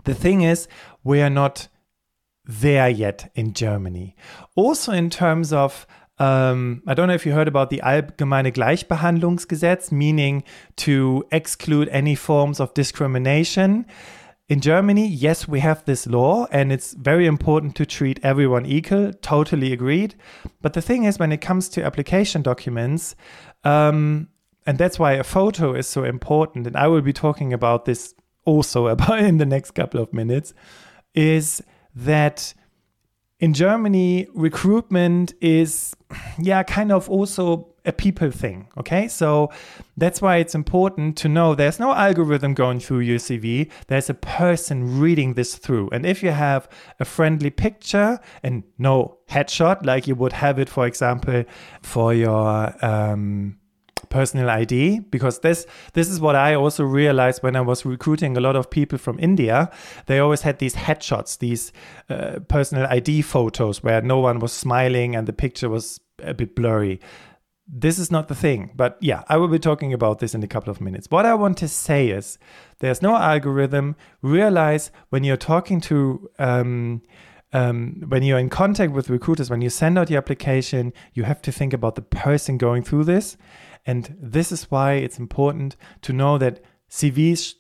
The 0.05 0.15
thing 0.15 0.43
is, 0.43 0.69
we 1.03 1.21
are 1.21 1.29
not 1.29 1.67
there 2.47 2.89
yet 2.89 3.31
in 3.35 3.53
Germany. 3.53 4.15
Also, 4.55 4.93
in 4.93 5.11
terms 5.11 5.53
of 5.53 5.87
um, 6.19 6.83
I 6.87 6.95
don't 6.95 7.09
know 7.09 7.15
if 7.15 7.25
you 7.25 7.33
heard 7.33 7.49
about 7.49 7.71
the 7.71 7.81
Allgemeine 7.85 8.53
Gleichbehandlungsgesetz, 8.53 9.93
meaning 9.93 10.43
to 10.77 11.25
exclude 11.31 11.89
any 11.91 12.15
forms 12.15 12.61
of 12.61 12.75
discrimination. 12.75 13.87
In 14.49 14.61
Germany, 14.61 15.07
yes, 15.07 15.47
we 15.47 15.61
have 15.61 15.85
this 15.85 16.07
law, 16.07 16.47
and 16.51 16.73
it's 16.73 16.95
very 16.95 17.27
important 17.27 17.77
to 17.77 17.87
treat 17.87 18.19
everyone 18.23 18.67
equal. 18.67 19.13
Totally 19.13 19.73
agreed. 19.73 20.15
But 20.63 20.73
the 20.73 20.83
thing 20.83 21.05
is, 21.05 21.19
when 21.19 21.33
it 21.33 21.41
comes 21.41 21.69
to 21.71 21.85
application 21.85 22.43
documents, 22.43 23.15
um, 23.63 24.29
and 24.67 24.79
that's 24.79 24.99
why 24.99 25.13
a 25.13 25.25
photo 25.25 25.75
is 25.75 25.87
so 25.87 26.03
important, 26.03 26.67
and 26.67 26.77
I 26.77 26.89
will 26.89 27.03
be 27.03 27.13
talking 27.13 27.53
about 27.53 27.85
this 27.85 28.15
also 28.45 28.87
about 28.95 29.21
in 29.21 29.37
the 29.37 29.47
next 29.47 29.73
couple 29.73 30.01
of 30.01 30.13
minutes, 30.13 30.53
is 31.15 31.63
that 31.95 32.55
in 33.41 33.55
Germany, 33.55 34.27
recruitment 34.35 35.33
is, 35.41 35.95
yeah, 36.39 36.63
kind 36.63 36.91
of 36.91 37.09
also 37.09 37.69
a 37.85 37.93
people 37.93 38.31
thing. 38.31 38.69
Okay. 38.77 39.09
So 39.09 39.51
that's 39.97 40.21
why 40.21 40.37
it's 40.37 40.55
important 40.55 41.17
to 41.19 41.29
know 41.29 41.55
there's 41.55 41.81
no 41.81 41.95
algorithm 41.95 42.55
going 42.55 42.81
through 42.81 43.01
your 43.01 43.19
CV. 43.19 43.71
There's 43.87 44.11
a 44.11 44.15
person 44.15 45.01
reading 45.01 45.35
this 45.35 45.57
through. 45.57 45.89
And 45.91 46.05
if 46.05 46.23
you 46.23 46.31
have 46.31 46.69
a 47.01 47.05
friendly 47.05 47.51
picture 47.51 48.21
and 48.43 48.65
no 48.77 49.19
headshot, 49.31 49.87
like 49.87 50.07
you 50.07 50.15
would 50.17 50.35
have 50.35 50.59
it, 50.59 50.69
for 50.69 50.87
example, 50.87 51.45
for 51.83 52.13
your, 52.13 52.85
um, 52.85 53.59
personal 54.11 54.51
ID 54.51 55.01
because 55.01 55.41
this 55.41 55.67
this 55.93 56.09
is 56.09 56.21
what 56.21 56.37
I 56.37 56.55
also 56.55 56.85
realized 56.85 57.43
when 57.43 57.57
I 57.57 57.61
was 57.61 57.85
recruiting 57.85 58.37
a 58.37 58.41
lot 58.41 58.57
of 58.57 58.71
people 58.71 58.99
from 58.99 59.19
India. 59.19 59.71
They 60.07 60.19
always 60.19 60.43
had 60.43 60.59
these 60.59 60.75
headshots, 60.75 61.39
these 61.39 61.73
uh, 62.09 62.41
personal 62.49 62.87
ID 62.87 63.23
photos 63.23 63.83
where 63.83 64.03
no 64.03 64.19
one 64.19 64.39
was 64.39 64.53
smiling 64.53 65.15
and 65.17 65.27
the 65.27 65.33
picture 65.33 65.69
was 65.69 66.01
a 66.23 66.35
bit 66.35 66.55
blurry. 66.55 67.01
This 67.71 67.99
is 67.99 68.11
not 68.11 68.29
the 68.29 68.35
thing, 68.35 68.71
but 68.75 68.97
yeah, 69.01 69.25
I 69.29 69.37
will 69.37 69.49
be 69.49 69.59
talking 69.59 69.93
about 69.93 70.21
this 70.21 70.35
in 70.35 70.43
a 70.43 70.47
couple 70.47 70.71
of 70.71 70.81
minutes. 70.81 71.11
What 71.11 71.27
I 71.27 71.35
want 71.35 71.59
to 71.59 71.69
say 71.69 72.09
is 72.09 72.39
there's 72.79 73.03
no 73.03 73.15
algorithm. 73.15 73.95
Realize 74.23 74.91
when 75.11 75.23
you're 75.23 75.37
talking 75.37 75.79
to 75.83 76.31
um, 76.39 77.03
um, 77.53 78.05
when 78.09 78.23
you're 78.23 78.39
in 78.39 78.51
contact 78.51 78.93
with 78.93 79.09
recruiters, 79.09 79.51
when 79.51 79.63
you 79.63 79.71
send 79.71 79.99
out 79.99 80.11
your 80.11 80.19
application, 80.19 80.93
you 81.15 81.23
have 81.25 81.41
to 81.43 81.53
think 81.53 81.73
about 81.73 81.95
the 81.95 82.03
person 82.03 82.59
going 82.59 82.83
through 82.83 83.05
this 83.05 83.37
and 83.87 84.17
this 84.21 84.53
is 84.53 84.71
why 84.71 84.95
it's 84.95 85.19
important 85.19 85.77
to 86.03 86.13
know 86.13 86.39
that 86.39 86.61
CVs 86.91 87.55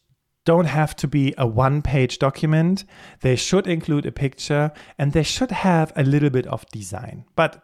don't 0.45 0.67
have 0.67 0.97
to 0.97 1.07
be 1.07 1.35
a 1.37 1.47
one 1.47 1.83
page 1.83 2.19
document. 2.19 2.85
They 3.21 3.37
should 3.37 3.67
include 3.67 4.07
a 4.07 4.13
picture 4.13 4.73
and 4.99 5.13
they 5.13 5.23
should 5.23 5.51
have 5.51 5.93
a 5.95 6.03
little 6.03 6.31
bit 6.31 6.47
of 6.47 6.65
design. 6.73 7.27
But 7.37 7.63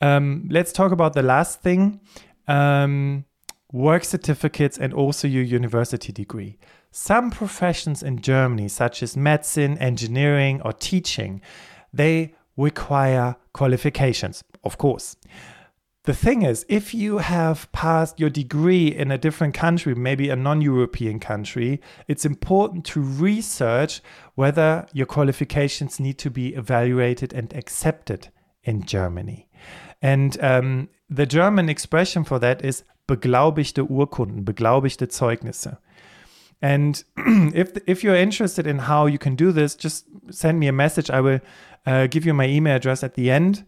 um, 0.00 0.48
let's 0.50 0.72
talk 0.72 0.92
about 0.92 1.12
the 1.12 1.22
last 1.22 1.60
thing 1.60 2.00
um, 2.48 3.26
work 3.72 4.04
certificates 4.04 4.78
and 4.78 4.94
also 4.94 5.28
your 5.28 5.42
university 5.42 6.12
degree. 6.12 6.58
Some 6.90 7.30
professions 7.30 8.02
in 8.02 8.20
Germany, 8.20 8.68
such 8.68 9.02
as 9.02 9.16
medicine, 9.16 9.78
engineering, 9.78 10.60
or 10.64 10.72
teaching, 10.72 11.40
they 11.92 12.34
require 12.56 13.36
qualifications, 13.52 14.42
of 14.64 14.78
course. 14.78 15.16
The 16.04 16.14
thing 16.14 16.42
is, 16.42 16.64
if 16.68 16.94
you 16.94 17.18
have 17.18 17.70
passed 17.72 18.18
your 18.18 18.30
degree 18.30 18.88
in 18.88 19.10
a 19.10 19.18
different 19.18 19.52
country, 19.52 19.94
maybe 19.94 20.30
a 20.30 20.36
non 20.36 20.62
European 20.62 21.20
country, 21.20 21.80
it's 22.08 22.24
important 22.24 22.86
to 22.86 23.02
research 23.02 24.00
whether 24.34 24.86
your 24.94 25.04
qualifications 25.04 26.00
need 26.00 26.16
to 26.18 26.30
be 26.30 26.54
evaluated 26.54 27.34
and 27.34 27.52
accepted 27.52 28.28
in 28.64 28.82
Germany. 28.84 29.48
And 30.00 30.42
um, 30.42 30.88
the 31.10 31.26
German 31.26 31.68
expression 31.68 32.24
for 32.24 32.38
that 32.38 32.64
is 32.64 32.84
beglaubigte 33.06 33.86
Urkunden, 33.86 34.44
beglaubigte 34.44 35.06
Zeugnisse. 35.08 35.76
And 36.62 37.04
if 37.54 37.76
if 37.86 38.02
you're 38.02 38.16
interested 38.16 38.66
in 38.66 38.78
how 38.78 39.04
you 39.04 39.18
can 39.18 39.36
do 39.36 39.52
this, 39.52 39.74
just 39.74 40.06
send 40.30 40.58
me 40.60 40.68
a 40.68 40.72
message. 40.72 41.10
I 41.10 41.20
will 41.20 41.40
uh, 41.84 42.06
give 42.06 42.24
you 42.24 42.32
my 42.32 42.46
email 42.46 42.76
address 42.76 43.02
at 43.02 43.14
the 43.14 43.30
end. 43.30 43.66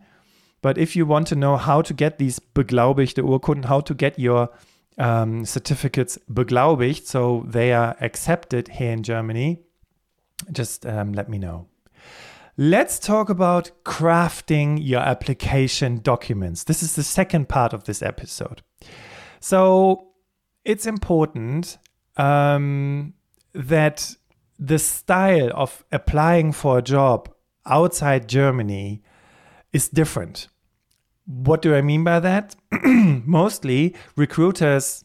But 0.63 0.79
if 0.79 0.97
you 0.97 1.05
want 1.05 1.27
to 1.29 1.37
know 1.37 1.57
how 1.57 1.83
to 1.83 1.93
get 1.93 2.19
these 2.19 2.39
beglaubigte 2.39 3.23
Urkunden, 3.23 3.67
how 3.67 3.81
to 3.81 3.95
get 3.95 4.19
your 4.19 4.49
um, 4.97 5.45
certificates 5.45 6.19
beglaubigt, 6.31 7.07
so 7.07 7.45
they 7.49 7.73
are 7.73 7.97
accepted 8.01 8.69
here 8.69 8.93
in 8.93 9.03
Germany, 9.03 9.61
just 10.53 10.87
um, 10.87 11.13
let 11.13 11.29
me 11.29 11.39
know. 11.39 11.67
Let's 12.57 12.99
talk 12.99 13.29
about 13.29 13.71
crafting 13.85 14.79
your 14.81 15.01
application 15.01 16.01
documents. 16.01 16.65
This 16.65 16.83
is 16.83 16.95
the 16.95 17.03
second 17.03 17.49
part 17.49 17.73
of 17.73 17.85
this 17.85 18.03
episode. 18.03 18.63
So 19.41 20.09
it's 20.65 20.87
important 20.87 21.79
um, 22.17 23.15
that 23.55 24.15
the 24.59 24.79
style 24.79 25.51
of 25.55 25.85
applying 25.91 26.53
for 26.53 26.79
a 26.79 26.83
job 26.83 27.33
outside 27.67 28.29
Germany 28.29 29.03
is 29.73 29.89
different. 29.89 30.49
What 31.33 31.63
do 31.63 31.75
I 31.75 31.81
mean 31.81 32.05
by 32.05 32.21
that? 32.21 32.55
Mostly 32.85 33.95
recruiters, 34.17 35.05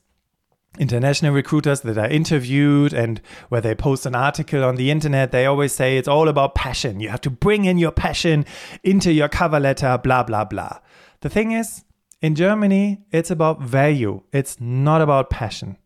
international 0.78 1.34
recruiters 1.34 1.82
that 1.82 1.98
are 1.98 2.10
interviewed 2.10 2.94
and 2.94 3.22
where 3.50 3.62
they 3.62 3.74
post 3.74 4.06
an 4.06 4.14
article 4.14 4.64
on 4.64 4.76
the 4.76 4.92
internet, 4.92 5.32
they 5.32 5.46
always 5.46 5.74
say 5.74 5.98
it's 5.98 6.08
all 6.08 6.28
about 6.28 6.54
passion. 6.54 7.00
You 7.00 7.10
have 7.10 7.22
to 7.22 7.30
bring 7.30 7.66
in 7.66 7.78
your 7.78 7.92
passion 7.92 8.46
into 8.84 9.12
your 9.12 9.30
cover 9.30 9.60
letter, 9.60 9.98
blah, 9.98 10.24
blah, 10.24 10.44
blah. 10.44 10.80
The 11.22 11.30
thing 11.30 11.52
is, 11.52 11.86
in 12.22 12.36
Germany, 12.36 13.06
it's 13.12 13.32
about 13.32 13.62
value, 13.62 14.22
it's 14.34 14.60
not 14.60 15.02
about 15.02 15.30
passion. 15.30 15.78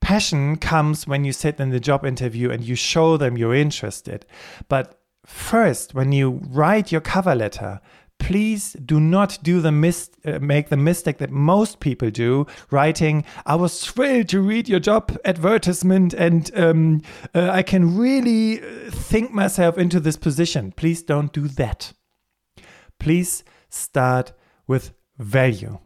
Passion 0.00 0.56
comes 0.56 1.06
when 1.06 1.24
you 1.24 1.32
sit 1.32 1.60
in 1.60 1.70
the 1.70 1.80
job 1.80 2.04
interview 2.04 2.50
and 2.50 2.64
you 2.64 2.74
show 2.74 3.16
them 3.16 3.36
you're 3.36 3.54
interested. 3.54 4.24
But 4.68 5.00
first, 5.26 5.94
when 5.94 6.12
you 6.12 6.40
write 6.48 6.90
your 6.90 7.00
cover 7.00 7.34
letter, 7.34 7.80
please 8.18 8.72
do 8.84 9.00
not 9.00 9.38
do 9.42 9.60
the 9.60 9.72
mis- 9.72 10.10
uh, 10.24 10.38
make 10.40 10.68
the 10.68 10.76
mistake 10.76 11.18
that 11.18 11.30
most 11.30 11.80
people 11.80 12.10
do 12.10 12.46
writing 12.70 13.24
i 13.46 13.54
was 13.54 13.84
thrilled 13.84 14.28
to 14.28 14.40
read 14.40 14.68
your 14.68 14.80
job 14.80 15.16
advertisement 15.24 16.12
and 16.14 16.50
um, 16.56 17.00
uh, 17.34 17.50
i 17.50 17.62
can 17.62 17.96
really 17.96 18.60
uh, 18.60 18.90
think 18.90 19.32
myself 19.32 19.78
into 19.78 20.00
this 20.00 20.16
position. 20.16 20.72
Please 20.72 21.02
don't 21.02 21.32
do 21.32 21.48
that. 21.48 21.92
Please 22.98 23.44
start 23.68 24.32
with 24.66 24.92
value. 25.18 25.78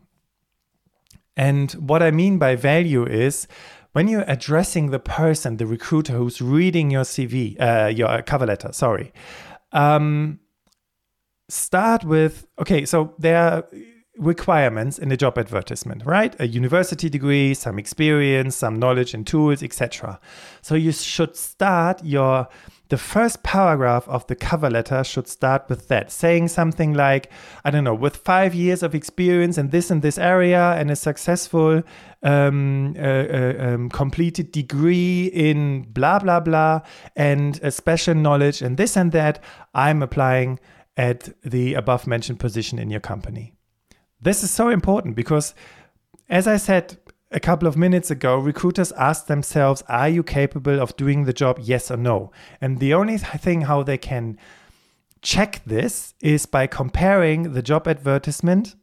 And 1.36 1.72
what 1.72 2.02
i 2.02 2.10
mean 2.10 2.38
by 2.38 2.56
value 2.56 3.06
is 3.06 3.46
when 3.92 4.08
you're 4.08 4.24
addressing 4.26 4.90
the 4.90 4.98
person 4.98 5.56
the 5.56 5.66
recruiter 5.66 6.14
who's 6.14 6.42
reading 6.42 6.90
your 6.90 7.04
cv 7.04 7.58
uh, 7.58 7.88
your 7.88 8.20
cover 8.22 8.46
letter 8.46 8.70
sorry 8.72 9.12
um, 9.72 10.40
start 11.52 12.04
with 12.04 12.47
okay, 12.59 12.85
so 12.85 13.14
there 13.18 13.38
are 13.38 13.68
requirements 14.18 14.99
in 14.99 15.11
a 15.11 15.16
job 15.16 15.38
advertisement, 15.38 16.04
right? 16.04 16.38
A 16.38 16.47
university 16.47 17.09
degree, 17.09 17.54
some 17.54 17.78
experience, 17.78 18.56
some 18.56 18.78
knowledge 18.78 19.14
and 19.14 19.26
tools, 19.26 19.62
etc. 19.62 20.21
So 20.61 20.75
you 20.75 20.92
should 20.92 21.37
start 21.37 22.02
your 22.04 22.49
the 22.88 22.99
first 22.99 23.42
paragraph 23.42 24.06
of 24.06 24.26
the 24.26 24.37
cover 24.37 24.68
letter 24.68 25.02
should 25.02 25.26
start 25.26 25.64
with 25.71 25.88
that, 25.88 26.12
saying 26.12 26.49
something 26.49 26.92
like, 26.92 27.30
I 27.64 27.71
don't 27.71 27.85
know, 27.85 27.94
with 27.94 28.16
five 28.16 28.54
years 28.54 28.82
of 28.82 28.94
experience 28.94 29.56
in 29.56 29.71
this 29.71 29.90
and 29.90 30.02
this 30.02 30.18
area 30.18 30.75
and 30.75 30.90
a 30.90 30.97
successful 30.97 31.82
um, 32.23 32.94
uh, 32.99 33.02
uh, 33.02 33.54
um, 33.59 33.88
completed 33.88 34.52
degree 34.52 35.28
in 35.32 35.87
blah, 35.88 36.18
blah, 36.18 36.40
blah, 36.40 36.82
and 37.16 37.59
a 37.62 37.71
special 37.71 38.14
knowledge 38.14 38.61
and 38.61 38.76
this 38.76 38.94
and 38.94 39.11
that, 39.12 39.42
I'm 39.75 40.02
applying 40.02 40.61
at 40.96 41.30
the 41.42 41.75
above 41.75 42.06
mentioned 42.06 42.38
position 42.38 42.78
in 42.78 42.90
your 42.90 43.00
company. 43.00 43.54
This 44.20 44.42
is 44.42 44.50
so 44.50 44.68
important 44.68 45.16
because, 45.16 45.54
as 46.28 46.46
I 46.46 46.56
said 46.56 46.99
a 47.30 47.40
couple 47.40 47.66
of 47.66 47.76
minutes 47.76 48.11
ago, 48.11 48.38
recruiters 48.38 48.92
ask 48.92 49.26
themselves, 49.26 49.82
Are 49.88 50.08
you 50.08 50.22
capable 50.22 50.80
of 50.80 50.96
doing 50.96 51.25
the 51.25 51.32
job? 51.32 51.58
Yes 51.61 51.90
or 51.90 51.96
no? 51.96 52.30
And 52.61 52.78
the 52.78 52.94
only 52.94 53.18
thing 53.18 53.62
how 53.62 53.82
they 53.82 53.99
can 53.99 54.38
check 55.22 55.62
this 55.64 56.14
is 56.20 56.46
by 56.46 56.66
comparing 56.66 57.52
the 57.52 57.62
job 57.62 57.88
advertisement 57.88 58.76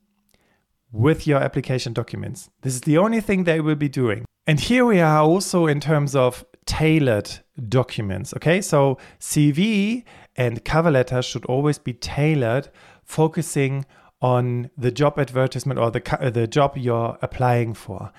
with 0.91 1.27
your 1.27 1.39
application 1.39 1.93
documents. 1.93 2.49
This 2.61 2.73
is 2.73 2.81
the 2.81 2.97
only 2.97 3.21
thing 3.21 3.43
they 3.43 3.61
will 3.61 3.75
be 3.75 3.89
doing. 3.89 4.25
And 4.47 4.59
here 4.59 4.85
we 4.85 4.99
are 4.99 5.21
also 5.21 5.67
in 5.67 5.79
terms 5.79 6.15
of 6.15 6.43
tailored 6.69 7.31
documents. 7.67 8.31
Okay, 8.35 8.61
so 8.61 8.99
CV 9.19 10.03
and 10.35 10.63
cover 10.63 10.91
letter 10.91 11.23
should 11.23 11.43
always 11.45 11.79
be 11.79 11.93
tailored, 11.93 12.69
focusing 13.03 13.85
on 14.21 14.69
the 14.77 14.91
job 14.91 15.17
advertisement 15.17 15.79
or 15.79 15.89
the, 15.89 16.31
the 16.31 16.45
job 16.45 16.77
you're 16.77 17.17
applying 17.23 17.73
for. 17.73 18.11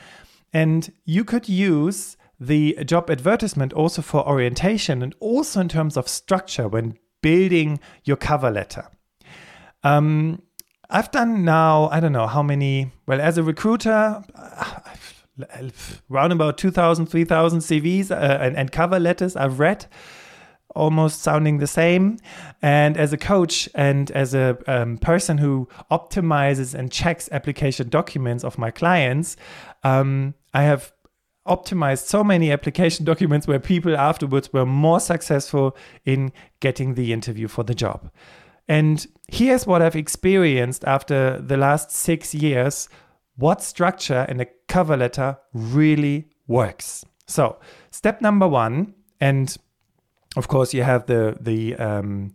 And 0.52 0.92
you 1.04 1.22
could 1.24 1.48
use 1.48 2.16
the 2.40 2.76
job 2.84 3.08
advertisement 3.08 3.72
also 3.72 4.02
for 4.02 4.26
orientation 4.26 5.00
and 5.00 5.14
also 5.20 5.60
in 5.60 5.68
terms 5.68 5.96
of 5.96 6.08
structure 6.08 6.66
when 6.66 6.98
building 7.22 7.78
your 8.02 8.16
cover 8.16 8.50
letter. 8.50 8.88
Um, 9.84 10.42
I've 10.88 11.12
done 11.12 11.44
now, 11.44 11.88
I 11.90 12.00
don't 12.00 12.12
know 12.12 12.26
how 12.26 12.42
many, 12.42 12.90
well, 13.06 13.20
as 13.20 13.38
a 13.38 13.44
recruiter, 13.44 14.24
around 16.10 16.32
about 16.32 16.58
2,000, 16.58 17.06
3,000 17.06 17.60
CVs 17.60 18.10
uh, 18.10 18.14
and, 18.14 18.56
and 18.56 18.72
cover 18.72 18.98
letters 18.98 19.36
I've 19.36 19.58
read 19.58 19.86
almost 20.74 21.22
sounding 21.22 21.58
the 21.58 21.66
same. 21.66 22.18
And 22.62 22.96
as 22.96 23.12
a 23.12 23.18
coach 23.18 23.68
and 23.74 24.10
as 24.12 24.34
a 24.34 24.58
um, 24.66 24.98
person 24.98 25.38
who 25.38 25.68
optimizes 25.90 26.74
and 26.74 26.90
checks 26.90 27.28
application 27.32 27.88
documents 27.88 28.44
of 28.44 28.58
my 28.58 28.70
clients, 28.70 29.36
um, 29.82 30.34
I 30.54 30.62
have 30.62 30.92
optimized 31.46 32.06
so 32.06 32.22
many 32.22 32.52
application 32.52 33.04
documents 33.12 33.46
where 33.46 33.58
people 33.58 33.96
afterwards 33.96 34.52
were 34.52 34.66
more 34.66 35.00
successful 35.00 35.76
in 36.04 36.32
getting 36.60 36.94
the 36.94 37.12
interview 37.12 37.48
for 37.48 37.64
the 37.64 37.74
job. 37.74 38.10
And 38.68 39.04
here's 39.28 39.66
what 39.66 39.82
I've 39.82 39.96
experienced 39.96 40.84
after 40.84 41.40
the 41.40 41.56
last 41.56 41.90
six 41.90 42.34
years 42.34 42.88
what 43.36 43.62
structure 43.62 44.26
in 44.28 44.40
a 44.40 44.46
cover 44.68 44.96
letter 44.96 45.38
really 45.52 46.28
works. 46.46 47.04
So, 47.26 47.58
step 47.90 48.20
number 48.20 48.48
one, 48.48 48.94
and 49.20 49.56
of 50.36 50.48
course, 50.48 50.74
you 50.74 50.82
have 50.82 51.06
the 51.06 51.36
the 51.40 51.76
um, 51.76 52.34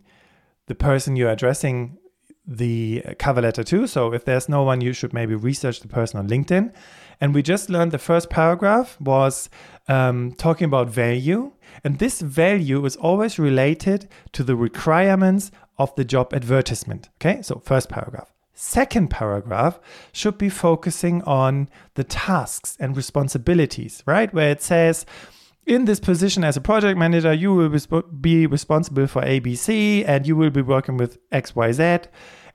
the 0.66 0.74
person 0.74 1.16
you're 1.16 1.30
addressing 1.30 1.98
the 2.46 3.02
cover 3.18 3.42
letter 3.42 3.64
to. 3.64 3.86
So 3.86 4.12
if 4.12 4.24
there's 4.24 4.48
no 4.48 4.62
one, 4.62 4.80
you 4.80 4.92
should 4.92 5.12
maybe 5.12 5.34
research 5.34 5.80
the 5.80 5.88
person 5.88 6.18
on 6.18 6.28
LinkedIn. 6.28 6.72
And 7.20 7.34
we 7.34 7.42
just 7.42 7.68
learned 7.68 7.92
the 7.92 7.98
first 7.98 8.30
paragraph 8.30 9.00
was 9.00 9.48
um, 9.88 10.32
talking 10.32 10.66
about 10.66 10.88
value. 10.88 11.52
And 11.82 11.98
this 11.98 12.20
value 12.20 12.84
is 12.84 12.96
always 12.96 13.38
related 13.38 14.08
to 14.32 14.44
the 14.44 14.54
requirements 14.54 15.50
of 15.78 15.94
the 15.96 16.04
job 16.04 16.32
advertisement. 16.32 17.08
Okay, 17.16 17.42
so 17.42 17.60
first 17.64 17.88
paragraph. 17.88 18.35
Second 18.58 19.10
paragraph 19.10 19.78
should 20.12 20.38
be 20.38 20.48
focusing 20.48 21.22
on 21.24 21.68
the 21.92 22.04
tasks 22.04 22.74
and 22.80 22.96
responsibilities, 22.96 24.02
right? 24.06 24.32
Where 24.32 24.48
it 24.48 24.62
says, 24.62 25.04
in 25.66 25.84
this 25.84 26.00
position 26.00 26.42
as 26.42 26.56
a 26.56 26.62
project 26.62 26.98
manager, 26.98 27.34
you 27.34 27.52
will 27.52 27.68
be 28.18 28.46
responsible 28.46 29.06
for 29.08 29.20
ABC 29.20 30.08
and 30.08 30.26
you 30.26 30.36
will 30.36 30.48
be 30.48 30.62
working 30.62 30.96
with 30.96 31.18
XYZ. 31.32 32.06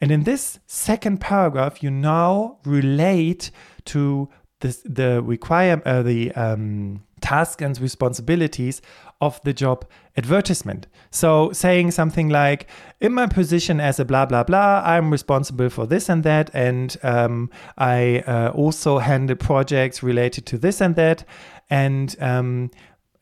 And 0.02 0.10
in 0.10 0.24
this 0.24 0.60
second 0.66 1.22
paragraph, 1.22 1.84
you 1.84 1.92
now 1.92 2.58
relate 2.66 3.52
to 3.86 4.28
this, 4.62 4.82
the 4.84 5.22
require 5.22 5.84
uh, 5.86 6.02
the 6.02 6.32
um, 6.32 7.04
tasks 7.21 7.62
and 7.62 7.79
responsibilities 7.79 8.81
of 9.19 9.39
the 9.43 9.53
job 9.53 9.86
advertisement. 10.17 10.88
So 11.12 11.51
saying 11.51 11.91
something 11.91 12.29
like, 12.29 12.67
in 12.99 13.13
my 13.13 13.27
position 13.27 13.79
as 13.79 13.99
a 13.99 14.05
blah 14.05 14.25
blah 14.25 14.43
blah, 14.43 14.81
I'm 14.86 15.12
responsible 15.12 15.69
for 15.69 15.88
this 15.88 16.10
and 16.10 16.23
that, 16.23 16.49
and 16.53 16.97
um, 17.03 17.49
I 17.77 18.23
uh, 18.27 18.51
also 18.53 18.99
handle 18.99 19.36
projects 19.36 20.03
related 20.03 20.45
to 20.47 20.57
this 20.57 20.81
and 20.81 20.95
that, 20.95 21.23
and 21.69 22.15
um, 22.19 22.71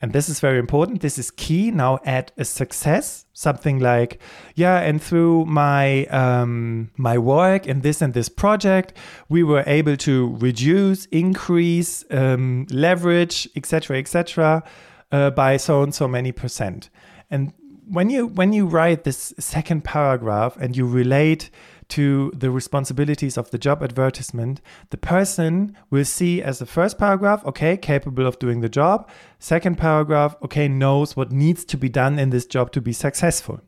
and 0.01 0.13
this 0.13 0.29
is 0.29 0.39
very 0.39 0.59
important. 0.59 1.01
This 1.01 1.17
is 1.17 1.29
key. 1.29 1.71
Now 1.71 1.99
add 2.05 2.31
a 2.38 2.45
success, 2.45 3.25
something 3.33 3.79
like, 3.79 4.19
yeah, 4.55 4.79
and 4.79 5.01
through 5.01 5.45
my 5.45 6.05
um, 6.05 6.91
my 6.95 7.17
work 7.17 7.67
in 7.67 7.81
this 7.81 8.01
and 8.01 8.13
this 8.13 8.29
project, 8.29 8.93
we 9.27 9.43
were 9.43 9.63
able 9.67 9.97
to 9.97 10.38
reduce, 10.38 11.05
increase, 11.07 12.05
um, 12.12 12.65
leverage, 12.71 13.49
etc., 13.57 13.97
etc., 13.97 14.63
uh, 15.12 15.31
by 15.31 15.57
so 15.57 15.83
and 15.83 15.93
so 15.93 16.07
many 16.07 16.31
percent. 16.31 16.89
And 17.29 17.51
when 17.89 18.09
you 18.09 18.27
when 18.27 18.53
you 18.53 18.67
write 18.67 19.03
this 19.03 19.33
second 19.38 19.83
paragraph 19.83 20.55
and 20.57 20.77
you 20.77 20.85
relate 20.85 21.49
to 21.89 22.32
the 22.36 22.52
responsibilities 22.52 23.38
of 23.38 23.52
the 23.52 23.58
job 23.58 23.84
advertisement, 23.84 24.62
the 24.89 24.97
person 24.97 25.75
will 25.89 26.06
see 26.06 26.41
as 26.41 26.60
the 26.60 26.65
first 26.65 26.97
paragraph, 26.97 27.45
okay, 27.45 27.78
capable 27.78 28.25
of 28.25 28.39
doing 28.39 28.62
the 28.62 28.69
job. 28.69 29.10
Second 29.39 29.78
paragraph, 29.78 30.36
okay, 30.43 30.67
knows 30.67 31.15
what 31.15 31.32
needs 31.32 31.65
to 31.65 31.78
be 31.78 31.89
done 31.89 32.17
in 32.19 32.30
this 32.30 32.45
job 32.45 32.71
to 32.71 32.82
be 32.82 32.93
successful. 32.93 33.62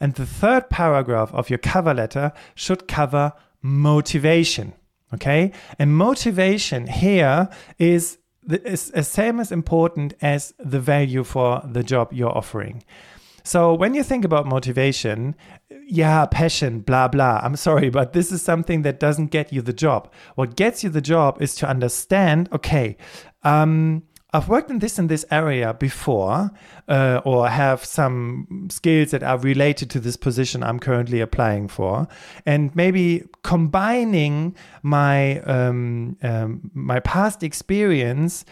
And 0.00 0.14
the 0.14 0.26
third 0.26 0.70
paragraph 0.70 1.32
of 1.32 1.50
your 1.50 1.58
cover 1.58 1.94
letter 1.94 2.32
should 2.54 2.86
cover 2.86 3.32
motivation. 3.62 4.74
Okay. 5.12 5.52
And 5.78 5.96
motivation 5.96 6.86
here 6.86 7.48
is 7.78 8.18
the 8.42 8.62
is 8.68 8.92
same 9.08 9.40
as 9.40 9.50
important 9.50 10.14
as 10.20 10.52
the 10.58 10.80
value 10.80 11.24
for 11.24 11.62
the 11.64 11.82
job 11.82 12.12
you're 12.12 12.36
offering. 12.36 12.82
So 13.44 13.74
when 13.74 13.92
you 13.94 14.02
think 14.02 14.24
about 14.24 14.46
motivation, 14.46 15.36
yeah, 15.86 16.24
passion, 16.26 16.80
blah, 16.80 17.08
blah. 17.08 17.40
I'm 17.42 17.56
sorry, 17.56 17.90
but 17.90 18.14
this 18.14 18.32
is 18.32 18.40
something 18.40 18.82
that 18.82 18.98
doesn't 18.98 19.26
get 19.26 19.52
you 19.52 19.60
the 19.60 19.72
job. 19.74 20.10
What 20.34 20.56
gets 20.56 20.82
you 20.82 20.88
the 20.88 21.02
job 21.02 21.40
is 21.42 21.54
to 21.56 21.68
understand, 21.68 22.48
okay, 22.52 22.96
um, 23.42 24.02
I've 24.34 24.48
worked 24.48 24.68
in 24.68 24.80
this 24.80 24.98
and 24.98 25.08
this 25.08 25.24
area 25.30 25.74
before, 25.74 26.50
uh, 26.88 27.20
or 27.24 27.48
have 27.48 27.84
some 27.84 28.66
skills 28.68 29.12
that 29.12 29.22
are 29.22 29.38
related 29.38 29.90
to 29.90 30.00
this 30.00 30.16
position 30.16 30.64
I'm 30.64 30.80
currently 30.80 31.20
applying 31.20 31.68
for, 31.68 32.08
and 32.44 32.74
maybe 32.74 33.22
combining 33.44 34.56
my 34.82 35.38
um, 35.42 36.16
um, 36.22 36.72
my 36.74 36.98
past 36.98 37.44
experience 37.44 38.44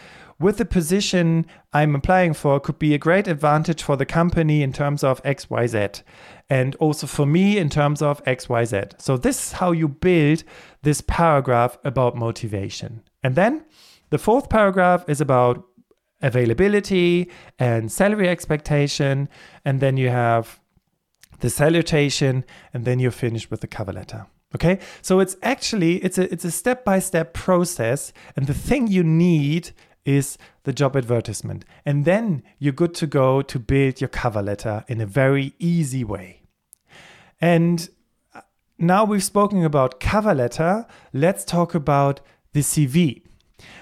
with 0.43 0.57
the 0.57 0.65
position 0.65 1.45
I'm 1.71 1.95
applying 1.95 2.33
for 2.33 2.59
could 2.59 2.77
be 2.77 2.93
a 2.93 2.97
great 2.97 3.27
advantage 3.27 3.81
for 3.81 3.95
the 3.95 4.05
company 4.05 4.61
in 4.61 4.73
terms 4.73 5.03
of 5.03 5.23
XYZ 5.23 6.03
and 6.49 6.75
also 6.75 7.07
for 7.07 7.25
me 7.25 7.57
in 7.57 7.69
terms 7.69 8.01
of 8.01 8.23
XYZ. 8.25 9.01
So, 9.01 9.17
this 9.17 9.47
is 9.47 9.51
how 9.53 9.71
you 9.71 9.87
build 9.87 10.43
this 10.83 11.01
paragraph 11.01 11.77
about 11.83 12.15
motivation. 12.15 13.01
And 13.23 13.35
then 13.35 13.65
the 14.09 14.17
fourth 14.17 14.49
paragraph 14.49 15.05
is 15.07 15.21
about 15.21 15.65
availability 16.21 17.29
and 17.57 17.91
salary 17.91 18.29
expectation. 18.29 19.29
And 19.65 19.79
then 19.79 19.97
you 19.97 20.09
have 20.09 20.59
the 21.39 21.49
salutation, 21.49 22.45
and 22.73 22.85
then 22.85 22.99
you're 22.99 23.11
finished 23.11 23.51
with 23.51 23.61
the 23.61 23.67
cover 23.67 23.91
letter. 23.91 24.25
Okay, 24.55 24.79
so 25.01 25.19
it's 25.19 25.35
actually 25.41 25.95
it's 25.97 26.17
a 26.17 26.31
it's 26.31 26.45
a 26.45 26.51
step 26.51 26.85
by 26.85 26.99
step 26.99 27.33
process, 27.33 28.13
and 28.35 28.47
the 28.47 28.53
thing 28.53 28.87
you 28.87 29.03
need 29.03 29.71
is 30.05 30.37
the 30.63 30.73
job 30.73 30.95
advertisement. 30.95 31.65
And 31.85 32.05
then 32.05 32.43
you're 32.59 32.73
good 32.73 32.93
to 32.95 33.07
go 33.07 33.41
to 33.41 33.59
build 33.59 34.01
your 34.01 34.09
cover 34.09 34.41
letter 34.41 34.83
in 34.87 35.01
a 35.01 35.05
very 35.05 35.53
easy 35.59 36.03
way. 36.03 36.41
And 37.39 37.89
uh, 38.33 38.41
now 38.77 39.05
we've 39.05 39.23
spoken 39.23 39.63
about 39.63 39.99
cover 39.99 40.33
letter, 40.33 40.85
let's 41.11 41.43
talk 41.43 41.75
about 41.75 42.21
the 42.53 42.61
CV. 42.61 43.21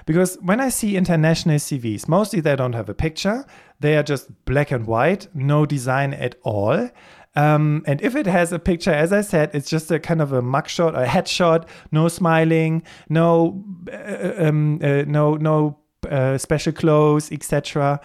Because 0.06 0.38
when 0.42 0.60
I 0.60 0.70
see 0.70 0.96
international 0.96 1.56
CVs, 1.56 2.08
mostly 2.08 2.40
they 2.40 2.56
don't 2.56 2.74
have 2.74 2.90
a 2.90 2.94
picture, 2.94 3.46
they 3.80 3.98
are 3.98 4.04
just 4.04 4.46
black 4.46 4.72
and 4.72 4.86
white, 4.86 5.28
no 5.34 5.66
design 5.66 6.14
at 6.14 6.36
all. 6.44 6.90
Um, 7.36 7.84
and 7.88 8.02
if 8.02 8.16
it 8.16 8.26
has 8.26 8.52
a 8.52 8.60
picture, 8.60 8.92
as 8.92 9.14
I 9.14 9.22
said, 9.22 9.52
it's 9.54 9.70
just 9.70 9.90
a 9.90 10.00
kind 10.00 10.22
of 10.22 10.34
a 10.34 10.42
mugshot 10.42 11.02
a 11.02 11.06
headshot, 11.06 11.68
no 11.92 12.08
smiling, 12.10 12.84
no, 13.10 13.64
uh, 13.92 14.34
um, 14.38 14.80
uh, 14.84 15.04
no, 15.08 15.36
no 15.36 15.81
uh, 16.12 16.38
special 16.38 16.74
clothes, 16.74 17.32
etc. 17.32 18.00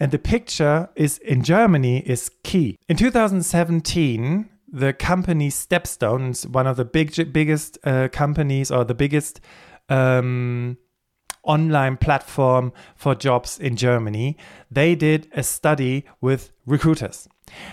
And 0.00 0.10
the 0.10 0.18
picture 0.18 0.88
is 0.96 1.18
in 1.18 1.42
Germany 1.42 1.98
is 2.00 2.30
key. 2.42 2.78
In 2.88 2.96
2017, 2.96 4.48
the 4.72 4.92
company 4.92 5.50
Stepstone, 5.50 6.48
one 6.48 6.66
of 6.66 6.76
the 6.76 6.84
big, 6.84 7.32
biggest 7.32 7.78
uh, 7.84 8.08
companies 8.08 8.70
or 8.70 8.84
the 8.84 8.94
biggest 8.94 9.40
um, 9.88 10.78
online 11.42 11.96
platform 11.96 12.72
for 12.96 13.14
jobs 13.14 13.58
in 13.58 13.76
Germany, 13.76 14.36
they 14.70 14.94
did 14.94 15.28
a 15.34 15.42
study 15.42 16.04
with 16.20 16.52
recruiters. 16.66 17.28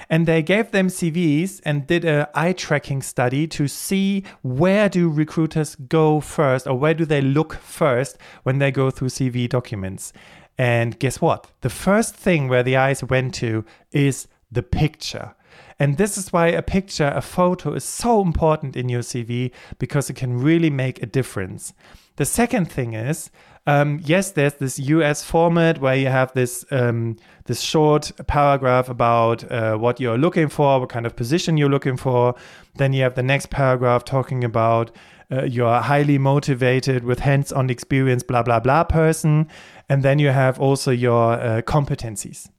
And 0.09 0.25
they 0.25 0.41
gave 0.41 0.71
them 0.71 0.87
CVs 0.87 1.61
and 1.63 1.87
did 1.87 2.05
a 2.05 2.29
eye 2.33 2.53
tracking 2.53 3.01
study 3.01 3.47
to 3.47 3.67
see 3.67 4.23
where 4.41 4.89
do 4.89 5.09
recruiters 5.09 5.75
go 5.75 6.19
first 6.19 6.67
or 6.67 6.77
where 6.77 6.93
do 6.93 7.05
they 7.05 7.21
look 7.21 7.53
first 7.55 8.17
when 8.43 8.59
they 8.59 8.71
go 8.71 8.89
through 8.91 9.09
CV 9.09 9.47
documents. 9.49 10.13
And 10.57 10.97
guess 10.99 11.21
what? 11.21 11.47
The 11.61 11.69
first 11.69 12.15
thing 12.15 12.47
where 12.47 12.63
the 12.63 12.77
eyes 12.77 13.03
went 13.03 13.35
to 13.35 13.63
is 13.91 14.27
the 14.51 14.63
picture. 14.63 15.35
And 15.79 15.97
this 15.97 16.17
is 16.17 16.33
why 16.33 16.47
a 16.47 16.61
picture, 16.61 17.11
a 17.15 17.21
photo 17.21 17.73
is 17.73 17.83
so 17.83 18.21
important 18.21 18.75
in 18.75 18.89
your 18.89 19.01
CV 19.01 19.51
because 19.77 20.09
it 20.09 20.15
can 20.15 20.39
really 20.39 20.69
make 20.69 21.01
a 21.01 21.05
difference. 21.05 21.73
The 22.15 22.25
second 22.25 22.71
thing 22.71 22.93
is, 22.93 23.29
um, 23.67 23.99
yes, 24.03 24.31
there's 24.31 24.55
this 24.55 24.79
US 24.79 25.23
format 25.23 25.79
where 25.79 25.95
you 25.95 26.07
have 26.07 26.33
this 26.33 26.65
um, 26.71 27.17
this 27.45 27.61
short 27.61 28.11
paragraph 28.25 28.89
about 28.89 29.49
uh, 29.51 29.75
what 29.75 29.99
you're 29.99 30.17
looking 30.17 30.49
for, 30.49 30.79
what 30.79 30.89
kind 30.89 31.05
of 31.05 31.15
position 31.15 31.57
you're 31.57 31.69
looking 31.69 31.97
for. 31.97 32.33
Then 32.75 32.93
you 32.93 33.03
have 33.03 33.15
the 33.15 33.23
next 33.23 33.49
paragraph 33.49 34.05
talking 34.05 34.43
about 34.43 34.91
uh, 35.29 35.43
you're 35.43 35.81
highly 35.81 36.17
motivated 36.17 37.03
with 37.03 37.19
hands-on 37.19 37.69
experience, 37.69 38.23
blah 38.23 38.41
blah 38.41 38.61
blah 38.61 38.85
person, 38.85 39.47
and 39.89 40.01
then 40.01 40.17
you 40.17 40.29
have 40.29 40.59
also 40.59 40.89
your 40.89 41.33
uh, 41.33 41.61
competencies. 41.61 42.49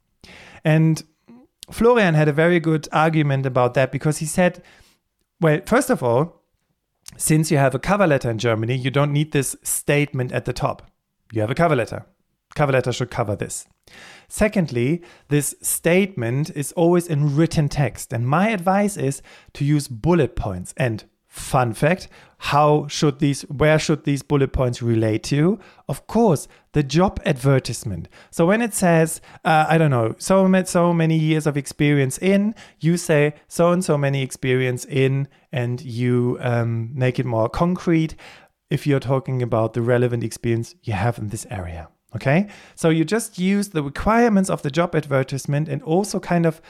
And 0.62 1.02
Florian 1.70 2.14
had 2.14 2.28
a 2.28 2.32
very 2.32 2.60
good 2.60 2.88
argument 2.92 3.46
about 3.46 3.74
that 3.74 3.92
because 3.92 4.18
he 4.18 4.26
said, 4.26 4.62
well, 5.40 5.60
first 5.66 5.90
of 5.90 6.02
all, 6.02 6.42
since 7.16 7.50
you 7.50 7.58
have 7.58 7.74
a 7.74 7.78
cover 7.78 8.06
letter 8.06 8.30
in 8.30 8.38
Germany, 8.38 8.76
you 8.76 8.90
don't 8.90 9.12
need 9.12 9.32
this 9.32 9.56
statement 9.62 10.32
at 10.32 10.44
the 10.44 10.52
top. 10.52 10.90
You 11.32 11.40
have 11.40 11.50
a 11.50 11.54
cover 11.54 11.76
letter. 11.76 12.06
Cover 12.54 12.72
letter 12.72 12.92
should 12.92 13.10
cover 13.10 13.36
this. 13.36 13.66
Secondly, 14.28 15.02
this 15.28 15.54
statement 15.62 16.50
is 16.50 16.72
always 16.72 17.06
in 17.06 17.36
written 17.36 17.68
text. 17.68 18.12
And 18.12 18.26
my 18.26 18.48
advice 18.48 18.96
is 18.96 19.22
to 19.54 19.64
use 19.64 19.88
bullet 19.88 20.36
points. 20.36 20.74
And 20.76 21.04
Fun 21.28 21.74
fact 21.74 22.08
how 22.38 22.86
should 22.86 23.18
these 23.18 23.42
where 23.42 23.78
should 23.78 24.04
these 24.04 24.22
bullet 24.22 24.52
points 24.52 24.80
relate 24.80 25.24
to? 25.24 25.58
Of 25.88 26.06
course 26.06 26.46
the 26.72 26.82
job 26.82 27.20
advertisement. 27.26 28.08
So 28.30 28.46
when 28.46 28.62
it 28.62 28.72
says 28.74 29.20
uh, 29.44 29.66
i 29.68 29.76
don't 29.76 29.90
know 29.90 30.14
so 30.18 30.50
so 30.64 30.92
many 30.92 31.18
years 31.18 31.46
of 31.46 31.56
experience 31.56 32.16
in 32.18 32.54
you 32.78 32.96
say 32.96 33.34
so 33.48 33.72
and 33.72 33.84
so 33.84 33.98
many 33.98 34.22
experience 34.22 34.84
in 34.84 35.28
and 35.52 35.80
you 35.82 36.38
um, 36.40 36.90
make 36.94 37.18
it 37.18 37.26
more 37.26 37.48
concrete. 37.48 38.14
If 38.70 38.86
you're 38.86 39.00
talking 39.00 39.42
about 39.42 39.72
the 39.72 39.82
relevant 39.82 40.22
experience 40.22 40.74
you 40.84 40.92
have 40.92 41.18
in 41.18 41.28
this 41.28 41.46
area 41.50 41.88
okay? 42.16 42.48
So 42.74 42.88
you 42.88 43.04
just 43.04 43.38
use 43.38 43.68
the 43.68 43.82
requirements 43.82 44.48
of 44.48 44.62
the 44.62 44.70
job 44.70 44.94
advertisement 44.94 45.68
and 45.68 45.82
also 45.82 46.18
kind 46.18 46.46
of 46.46 46.62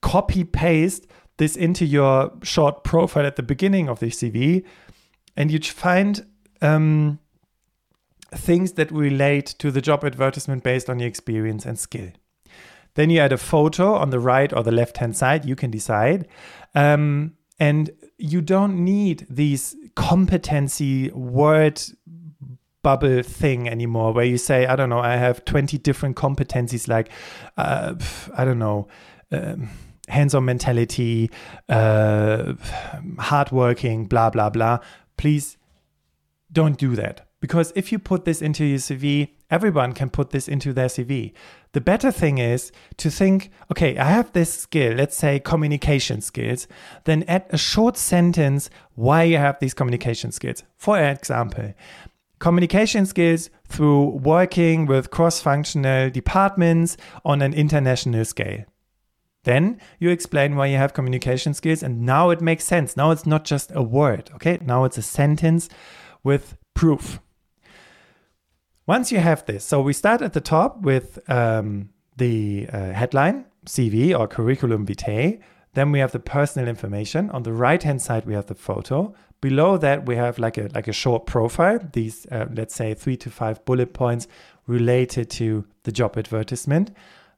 copy 0.00 0.44
paste 0.44 1.06
this 1.36 1.56
into 1.56 1.84
your 1.84 2.32
short 2.42 2.84
profile 2.84 3.26
at 3.26 3.36
the 3.36 3.42
beginning 3.42 3.88
of 3.88 4.00
the 4.00 4.06
CV, 4.06 4.64
and 5.36 5.50
you 5.50 5.58
find 5.58 6.26
um, 6.60 7.18
things 8.30 8.72
that 8.72 8.90
relate 8.90 9.46
to 9.58 9.70
the 9.70 9.80
job 9.80 10.04
advertisement 10.04 10.62
based 10.62 10.88
on 10.88 10.98
your 10.98 11.08
experience 11.08 11.66
and 11.66 11.78
skill. 11.78 12.10
Then 12.94 13.10
you 13.10 13.20
add 13.20 13.32
a 13.32 13.38
photo 13.38 13.94
on 13.94 14.10
the 14.10 14.20
right 14.20 14.52
or 14.52 14.62
the 14.62 14.72
left 14.72 14.98
hand 14.98 15.16
side, 15.16 15.44
you 15.44 15.56
can 15.56 15.70
decide. 15.70 16.28
Um, 16.74 17.34
and 17.58 17.90
you 18.18 18.40
don't 18.40 18.84
need 18.84 19.26
these 19.30 19.74
competency 19.94 21.10
word 21.10 21.80
bubble 22.82 23.22
thing 23.22 23.68
anymore 23.68 24.12
where 24.12 24.24
you 24.24 24.36
say, 24.36 24.66
I 24.66 24.76
don't 24.76 24.90
know, 24.90 24.98
I 24.98 25.16
have 25.16 25.44
20 25.44 25.78
different 25.78 26.16
competencies 26.16 26.88
like, 26.88 27.10
uh, 27.56 27.94
I 28.36 28.44
don't 28.44 28.58
know. 28.58 28.88
Um, 29.30 29.70
hands-on 30.08 30.44
mentality, 30.44 31.30
uh, 31.68 32.54
hardworking, 33.18 34.06
blah 34.06 34.30
blah 34.30 34.50
blah. 34.50 34.78
Please 35.16 35.56
don't 36.52 36.76
do 36.76 36.94
that 36.96 37.26
because 37.42 37.72
if 37.74 37.90
you 37.90 37.98
put 37.98 38.24
this 38.24 38.40
into 38.40 38.64
your 38.64 38.78
CV, 38.78 39.30
everyone 39.50 39.92
can 39.92 40.08
put 40.08 40.30
this 40.30 40.48
into 40.48 40.72
their 40.72 40.86
CV. 40.86 41.32
The 41.72 41.80
better 41.80 42.12
thing 42.12 42.38
is 42.38 42.70
to 42.98 43.10
think, 43.10 43.50
okay, 43.70 43.98
I 43.98 44.04
have 44.04 44.32
this 44.32 44.52
skill, 44.52 44.94
let's 44.94 45.16
say 45.16 45.40
communication 45.40 46.20
skills, 46.20 46.68
then 47.04 47.24
add 47.26 47.46
a 47.50 47.58
short 47.58 47.96
sentence 47.96 48.70
why 48.94 49.24
you 49.24 49.38
have 49.38 49.58
these 49.58 49.74
communication 49.74 50.30
skills. 50.30 50.62
For 50.76 51.02
example, 51.02 51.74
communication 52.38 53.06
skills 53.06 53.50
through 53.68 54.04
working 54.18 54.86
with 54.86 55.10
cross 55.10 55.40
functional 55.40 56.10
departments 56.10 56.96
on 57.24 57.42
an 57.42 57.54
international 57.54 58.24
scale. 58.24 58.64
Then 59.44 59.80
you 59.98 60.10
explain 60.10 60.56
why 60.56 60.66
you 60.66 60.76
have 60.76 60.94
communication 60.94 61.54
skills, 61.54 61.82
and 61.82 62.02
now 62.02 62.30
it 62.30 62.40
makes 62.40 62.64
sense. 62.64 62.96
Now 62.96 63.10
it's 63.10 63.26
not 63.26 63.44
just 63.44 63.72
a 63.74 63.82
word, 63.82 64.30
okay? 64.34 64.58
Now 64.62 64.84
it's 64.84 64.98
a 64.98 65.02
sentence 65.02 65.68
with 66.22 66.56
proof. 66.74 67.20
Once 68.86 69.12
you 69.12 69.18
have 69.18 69.44
this, 69.46 69.64
so 69.64 69.80
we 69.80 69.92
start 69.92 70.22
at 70.22 70.32
the 70.32 70.40
top 70.40 70.82
with 70.82 71.18
um, 71.30 71.90
the 72.16 72.68
uh, 72.72 72.92
headline, 72.92 73.44
CV 73.66 74.18
or 74.18 74.26
curriculum 74.26 74.86
vitae. 74.86 75.38
Then 75.74 75.90
we 75.90 76.00
have 76.00 76.12
the 76.12 76.18
personal 76.18 76.68
information. 76.68 77.30
On 77.30 77.42
the 77.42 77.52
right 77.52 77.82
hand 77.82 78.02
side, 78.02 78.26
we 78.26 78.34
have 78.34 78.46
the 78.46 78.54
photo. 78.54 79.14
Below 79.40 79.78
that, 79.78 80.06
we 80.06 80.16
have 80.16 80.38
like 80.38 80.58
a 80.58 80.68
like 80.74 80.88
a 80.88 80.92
short 80.92 81.26
profile. 81.26 81.78
These, 81.92 82.26
uh, 82.30 82.46
let's 82.52 82.74
say, 82.74 82.94
three 82.94 83.16
to 83.18 83.30
five 83.30 83.64
bullet 83.64 83.92
points 83.92 84.28
related 84.66 85.30
to 85.30 85.64
the 85.84 85.92
job 85.92 86.18
advertisement. 86.18 86.90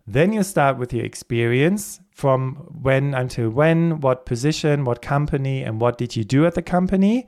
Then 0.06 0.32
you 0.32 0.42
start 0.42 0.76
with 0.78 0.92
your 0.92 1.04
experience 1.04 2.00
from 2.10 2.54
when 2.82 3.14
until 3.14 3.48
when, 3.50 4.00
what 4.00 4.26
position, 4.26 4.84
what 4.84 5.00
company, 5.00 5.62
and 5.62 5.80
what 5.80 5.98
did 5.98 6.14
you 6.14 6.24
do 6.24 6.46
at 6.46 6.54
the 6.54 6.62
company. 6.62 7.26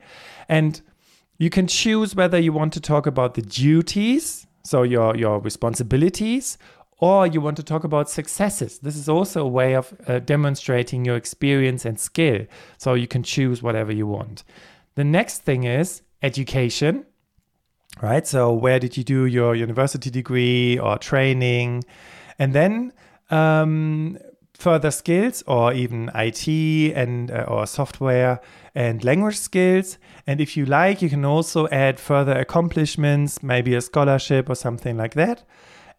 And 0.48 0.80
you 1.38 1.50
can 1.50 1.66
choose 1.66 2.14
whether 2.14 2.38
you 2.38 2.52
want 2.52 2.72
to 2.74 2.80
talk 2.80 3.06
about 3.06 3.34
the 3.34 3.42
duties, 3.42 4.46
so 4.62 4.82
your, 4.82 5.16
your 5.16 5.40
responsibilities, 5.40 6.58
or 6.98 7.26
you 7.26 7.40
want 7.40 7.56
to 7.56 7.62
talk 7.62 7.84
about 7.84 8.08
successes. 8.08 8.78
This 8.78 8.96
is 8.96 9.08
also 9.08 9.44
a 9.44 9.48
way 9.48 9.74
of 9.74 9.94
uh, 10.06 10.18
demonstrating 10.20 11.04
your 11.04 11.16
experience 11.16 11.84
and 11.84 11.98
skill. 11.98 12.46
So 12.78 12.94
you 12.94 13.06
can 13.06 13.22
choose 13.22 13.62
whatever 13.62 13.92
you 13.92 14.06
want. 14.06 14.44
The 14.94 15.04
next 15.04 15.42
thing 15.42 15.64
is 15.64 16.02
education, 16.22 17.04
right? 18.00 18.26
So, 18.26 18.52
where 18.52 18.78
did 18.78 18.96
you 18.96 19.04
do 19.04 19.26
your 19.26 19.54
university 19.54 20.10
degree 20.10 20.78
or 20.78 20.96
training? 20.96 21.84
And 22.38 22.52
then 22.52 22.92
um, 23.30 24.18
further 24.54 24.90
skills 24.90 25.42
or 25.46 25.72
even 25.72 26.10
IT 26.14 26.48
and 26.94 27.30
uh, 27.30 27.44
or 27.48 27.66
software 27.66 28.40
and 28.74 29.04
language 29.04 29.38
skills. 29.38 29.98
And 30.26 30.40
if 30.40 30.56
you 30.56 30.66
like, 30.66 31.02
you 31.02 31.08
can 31.08 31.24
also 31.24 31.68
add 31.68 32.00
further 32.00 32.32
accomplishments, 32.32 33.42
maybe 33.42 33.74
a 33.74 33.80
scholarship 33.80 34.48
or 34.48 34.54
something 34.54 34.96
like 34.96 35.14
that. 35.14 35.44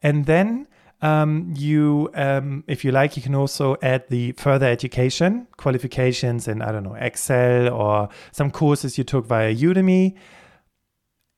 And 0.02 0.26
then 0.26 0.68
um, 1.02 1.54
you, 1.56 2.10
um, 2.16 2.64
if 2.68 2.84
you 2.84 2.92
like, 2.92 3.16
you 3.16 3.24
can 3.24 3.36
also 3.36 3.78
add 3.82 4.06
the 4.10 4.32
further 4.34 4.66
education 4.66 5.48
qualifications 5.58 6.48
in, 6.48 6.62
I 6.62 6.72
don't 6.72 6.84
know, 6.84 6.96
Excel 6.96 7.72
or 7.72 8.10
some 8.32 8.52
courses 8.52 8.98
you 8.98 9.04
took 9.04 9.26
via 9.28 9.54
Udemy. 9.54 10.16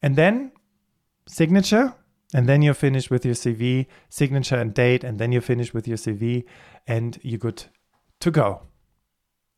And 0.02 0.16
then 0.16 0.52
signature, 1.28 1.94
and 2.34 2.48
then 2.48 2.62
you're 2.62 2.74
finished 2.74 3.10
with 3.10 3.26
your 3.26 3.36
CV, 3.36 3.88
signature 4.10 4.56
and 4.56 4.74
date, 4.74 5.04
and 5.04 5.20
then 5.20 5.32
you're 5.32 5.42
finished 5.42 5.74
with 5.74 5.88
your 5.88 5.98
CV 5.98 6.44
and 6.88 7.20
you're 7.24 7.40
good 7.40 7.64
to 8.20 8.32
go. 8.32 8.62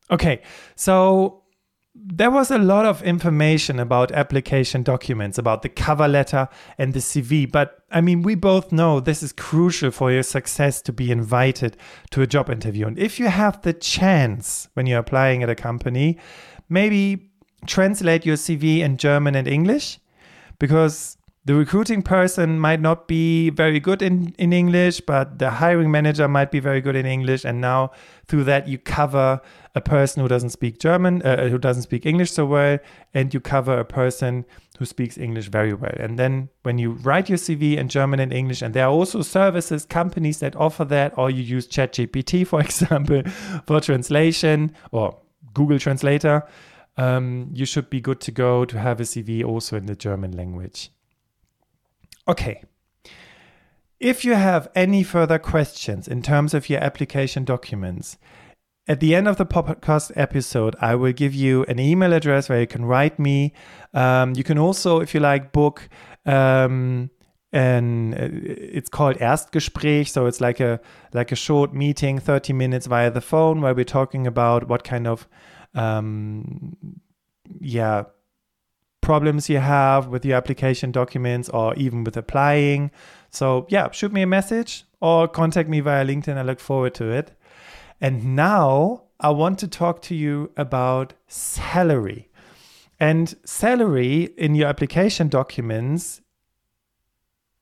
Okay, 0.09 0.41
so 0.75 1.43
there 1.93 2.31
was 2.31 2.49
a 2.49 2.57
lot 2.57 2.85
of 2.85 3.03
information 3.03 3.79
about 3.79 4.11
application 4.13 4.81
documents, 4.81 5.37
about 5.37 5.61
the 5.61 5.69
cover 5.69 6.07
letter 6.07 6.47
and 6.77 6.93
the 6.93 6.99
CV. 6.99 7.49
But 7.51 7.79
I 7.91 7.99
mean, 7.99 8.21
we 8.21 8.35
both 8.35 8.71
know 8.71 8.99
this 8.99 9.21
is 9.21 9.33
crucial 9.33 9.91
for 9.91 10.11
your 10.11 10.23
success 10.23 10.81
to 10.83 10.93
be 10.93 11.11
invited 11.11 11.75
to 12.11 12.21
a 12.21 12.27
job 12.27 12.49
interview. 12.49 12.87
And 12.87 12.97
if 12.97 13.19
you 13.19 13.27
have 13.27 13.61
the 13.61 13.73
chance 13.73 14.69
when 14.73 14.85
you're 14.85 14.99
applying 14.99 15.43
at 15.43 15.49
a 15.49 15.55
company, 15.55 16.17
maybe 16.69 17.31
translate 17.65 18.25
your 18.25 18.37
CV 18.37 18.79
in 18.79 18.97
German 18.97 19.35
and 19.35 19.47
English 19.47 19.99
because 20.59 21.17
the 21.43 21.55
recruiting 21.55 22.03
person 22.03 22.59
might 22.59 22.79
not 22.79 23.07
be 23.07 23.49
very 23.49 23.79
good 23.79 24.03
in, 24.03 24.35
in 24.37 24.53
English, 24.53 25.01
but 25.01 25.39
the 25.39 25.49
hiring 25.49 25.89
manager 25.89 26.27
might 26.27 26.51
be 26.51 26.59
very 26.59 26.81
good 26.81 26.95
in 26.95 27.07
English. 27.07 27.43
And 27.43 27.59
now 27.59 27.91
through 28.27 28.43
that, 28.43 28.67
you 28.67 28.77
cover 28.77 29.41
a 29.73 29.81
person 29.81 30.21
who 30.21 30.27
doesn't 30.27 30.51
speak 30.51 30.79
German, 30.79 31.23
uh, 31.23 31.47
who 31.47 31.57
doesn't 31.57 31.81
speak 31.83 32.05
English 32.05 32.31
so 32.31 32.45
well, 32.45 32.77
and 33.15 33.33
you 33.33 33.39
cover 33.39 33.79
a 33.79 33.85
person 33.85 34.45
who 34.77 34.85
speaks 34.85 35.17
English 35.17 35.47
very 35.47 35.73
well. 35.73 35.95
And 35.97 36.19
then 36.19 36.49
when 36.61 36.77
you 36.77 36.91
write 36.91 37.27
your 37.27 37.39
CV 37.39 37.75
in 37.75 37.87
German 37.87 38.19
and 38.19 38.31
English, 38.31 38.61
and 38.61 38.75
there 38.75 38.85
are 38.85 38.91
also 38.91 39.23
services, 39.23 39.83
companies 39.83 40.39
that 40.41 40.55
offer 40.55 40.85
that, 40.85 41.17
or 41.17 41.31
you 41.31 41.41
use 41.41 41.67
ChatGPT, 41.67 42.45
for 42.45 42.61
example, 42.67 43.23
for 43.65 43.81
translation 43.81 44.75
or 44.91 45.17
Google 45.55 45.79
Translator, 45.79 46.43
um, 46.97 47.49
you 47.51 47.65
should 47.65 47.89
be 47.89 47.99
good 47.99 48.21
to 48.21 48.31
go 48.31 48.63
to 48.63 48.77
have 48.77 48.99
a 48.99 49.03
CV 49.03 49.43
also 49.43 49.75
in 49.75 49.87
the 49.87 49.95
German 49.95 50.37
language. 50.37 50.91
Okay. 52.27 52.63
If 53.99 54.25
you 54.25 54.33
have 54.33 54.69
any 54.75 55.03
further 55.03 55.37
questions 55.37 56.07
in 56.07 56.21
terms 56.21 56.53
of 56.53 56.69
your 56.69 56.79
application 56.79 57.45
documents, 57.45 58.17
at 58.87 58.99
the 58.99 59.13
end 59.13 59.27
of 59.27 59.37
the 59.37 59.45
podcast 59.45 60.11
episode, 60.15 60.75
I 60.81 60.95
will 60.95 61.13
give 61.13 61.35
you 61.35 61.63
an 61.65 61.79
email 61.79 62.13
address 62.13 62.49
where 62.49 62.59
you 62.59 62.67
can 62.67 62.83
write 62.83 63.19
me. 63.19 63.53
Um, 63.93 64.33
you 64.35 64.43
can 64.43 64.57
also, 64.57 64.99
if 65.01 65.13
you 65.13 65.19
like, 65.19 65.51
book 65.51 65.87
um, 66.25 67.11
uh, 67.53 67.81
it's 67.83 68.89
called 68.89 69.17
Erstgespräch, 69.17 70.09
so 70.09 70.25
it's 70.25 70.41
like 70.41 70.59
a 70.59 70.79
like 71.13 71.31
a 71.31 71.35
short 71.35 71.73
meeting, 71.73 72.17
30 72.17 72.53
minutes 72.53 72.87
via 72.87 73.11
the 73.11 73.21
phone, 73.21 73.61
where 73.61 73.73
we're 73.73 73.83
talking 73.85 74.25
about 74.25 74.67
what 74.67 74.83
kind 74.83 75.05
of 75.05 75.27
um, 75.75 76.75
yeah 77.59 78.03
problems 79.11 79.49
you 79.49 79.57
have 79.57 80.07
with 80.07 80.23
your 80.23 80.37
application 80.37 80.89
documents 80.89 81.49
or 81.49 81.75
even 81.75 82.05
with 82.05 82.15
applying. 82.15 82.89
So, 83.29 83.67
yeah, 83.67 83.91
shoot 83.91 84.13
me 84.13 84.21
a 84.21 84.25
message 84.37 84.85
or 85.01 85.27
contact 85.27 85.67
me 85.67 85.81
via 85.81 86.05
LinkedIn. 86.05 86.37
I 86.37 86.43
look 86.43 86.61
forward 86.61 86.93
to 86.95 87.11
it. 87.11 87.33
And 87.99 88.37
now 88.37 89.03
I 89.19 89.31
want 89.31 89.59
to 89.59 89.67
talk 89.67 90.01
to 90.03 90.15
you 90.15 90.49
about 90.55 91.13
salary. 91.27 92.29
And 93.01 93.35
salary 93.43 94.29
in 94.37 94.55
your 94.55 94.69
application 94.69 95.27
documents 95.27 96.21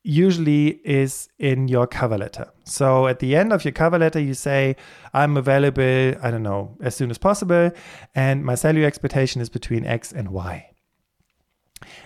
usually 0.03 0.79
is 0.85 1.29
in 1.39 1.67
your 1.67 1.87
cover 1.87 2.19
letter. 2.19 2.47
So 2.63 3.07
at 3.07 3.17
the 3.17 3.35
end 3.35 3.51
of 3.51 3.65
your 3.65 3.71
cover 3.71 3.97
letter, 3.97 4.19
you 4.19 4.35
say, 4.35 4.75
I'm 5.15 5.35
available, 5.35 6.13
I 6.21 6.29
don't 6.29 6.43
know, 6.43 6.77
as 6.79 6.93
soon 6.93 7.09
as 7.09 7.17
possible, 7.17 7.71
and 8.13 8.45
my 8.45 8.53
salary 8.53 8.85
expectation 8.85 9.41
is 9.41 9.49
between 9.49 9.83
X 9.83 10.11
and 10.11 10.29
Y. 10.29 10.68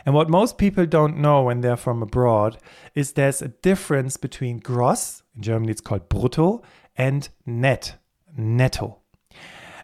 And 0.06 0.14
what 0.16 0.30
most 0.30 0.58
people 0.58 0.86
don't 0.86 1.18
know 1.18 1.44
when 1.44 1.62
they're 1.62 1.78
from 1.78 2.02
abroad 2.02 2.58
is 2.96 3.14
there's 3.14 3.42
a 3.42 3.50
difference 3.50 4.18
between 4.18 4.60
gross, 4.60 5.24
in 5.36 5.42
Germany 5.42 5.72
it's 5.72 5.82
called 5.82 6.10
brutto, 6.10 6.64
and 6.96 7.30
net, 7.46 7.96
netto. 8.38 9.00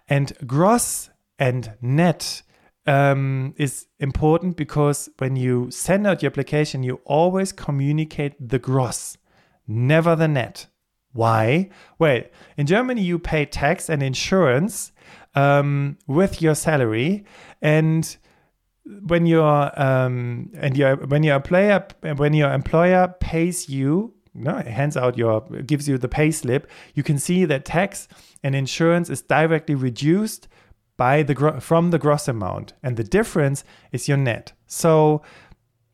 And 0.08 0.34
gross 0.46 1.10
and 1.38 1.74
net 1.82 2.42
um, 2.86 3.54
is 3.58 3.88
important 4.00 4.58
because 4.58 5.10
when 5.20 5.36
you 5.36 5.70
send 5.72 6.08
out 6.08 6.24
your 6.24 6.32
application, 6.32 6.84
you 6.84 7.02
always 7.06 7.52
communicate 7.52 8.36
the 8.40 8.60
gross, 8.60 9.18
never 9.68 10.16
the 10.16 10.28
net. 10.28 10.68
Why? 11.12 11.70
Well, 11.98 12.22
in 12.58 12.68
Germany, 12.68 13.02
you 13.02 13.20
pay 13.20 13.46
tax 13.46 13.90
and 13.90 14.04
insurance 14.04 14.92
um, 15.36 15.98
with 16.08 16.42
your 16.42 16.56
salary, 16.56 17.26
and 17.62 18.18
when 18.86 19.26
your 19.26 19.72
um, 19.80 20.52
and 20.56 20.78
your 20.78 20.96
when 20.96 21.24
your 21.24 21.36
employer 21.36 21.86
when 22.16 22.34
your 22.34 22.52
employer 22.52 23.14
pays 23.20 23.70
you 23.70 24.14
no, 24.34 24.56
hands 24.56 24.96
out 24.96 25.18
your 25.18 25.42
gives 25.42 25.88
you 25.88 25.98
the 25.98 26.08
pay 26.08 26.32
slip, 26.32 26.70
you 26.94 27.04
can 27.04 27.18
see 27.18 27.46
that 27.46 27.66
tax 27.66 28.08
and 28.44 28.56
insurance 28.56 29.10
is 29.10 29.22
directly 29.22 29.76
reduced 29.76 30.48
by 30.98 31.24
the 31.24 31.60
from 31.60 31.92
the 31.92 32.00
gross 32.00 32.28
amount, 32.28 32.74
and 32.84 32.98
the 32.98 33.04
difference 33.04 33.64
is 33.92 34.08
your 34.08 34.18
net. 34.18 34.54
So 34.68 35.22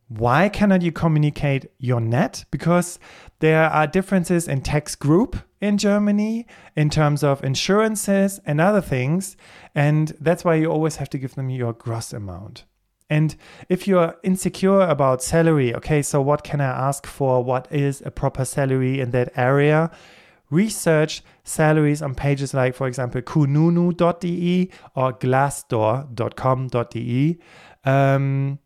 why 0.08 0.50
cannot 0.50 0.82
you 0.82 0.91
communicate 0.91 1.67
your 1.80 2.00
net? 2.00 2.45
Because 2.52 3.00
there 3.39 3.69
are 3.69 3.88
differences 3.88 4.48
in 4.48 4.62
tax 4.62 4.95
group 4.95 5.38
in 5.60 5.78
Germany 5.78 6.45
in 6.76 6.89
terms 6.89 7.24
of 7.24 7.43
insurances 7.43 8.39
and 8.45 8.62
other 8.62 8.82
things, 8.82 9.36
and 9.74 10.13
that's 10.19 10.43
why 10.43 10.56
you 10.56 10.67
always 10.67 10.98
have 10.98 11.10
to 11.12 11.17
give 11.17 11.36
them 11.36 11.50
your 11.50 11.74
gross 11.74 12.13
amount. 12.13 12.65
And 13.10 13.36
if 13.70 13.88
you're 13.88 14.15
insecure 14.24 14.82
about 14.82 15.22
salary, 15.22 15.76
okay, 15.76 16.02
so 16.02 16.20
what 16.22 16.44
can 16.44 16.60
I 16.60 16.88
ask 16.88 17.06
for? 17.06 17.44
What 17.44 17.68
is 17.72 18.02
a 18.06 18.12
proper 18.12 18.46
salary 18.46 19.00
in 19.00 19.12
that 19.12 19.32
area? 19.36 19.91
Research 20.50 21.24
salaries 21.44 22.02
on 22.02 22.15
pages 22.15 22.54
like, 22.54 22.76
for 22.76 22.88
example, 22.88 23.22
kununu.de 23.22 24.72
or 24.96 25.13
glassdoor.com.de. 25.13 27.39
Um, 27.84 28.60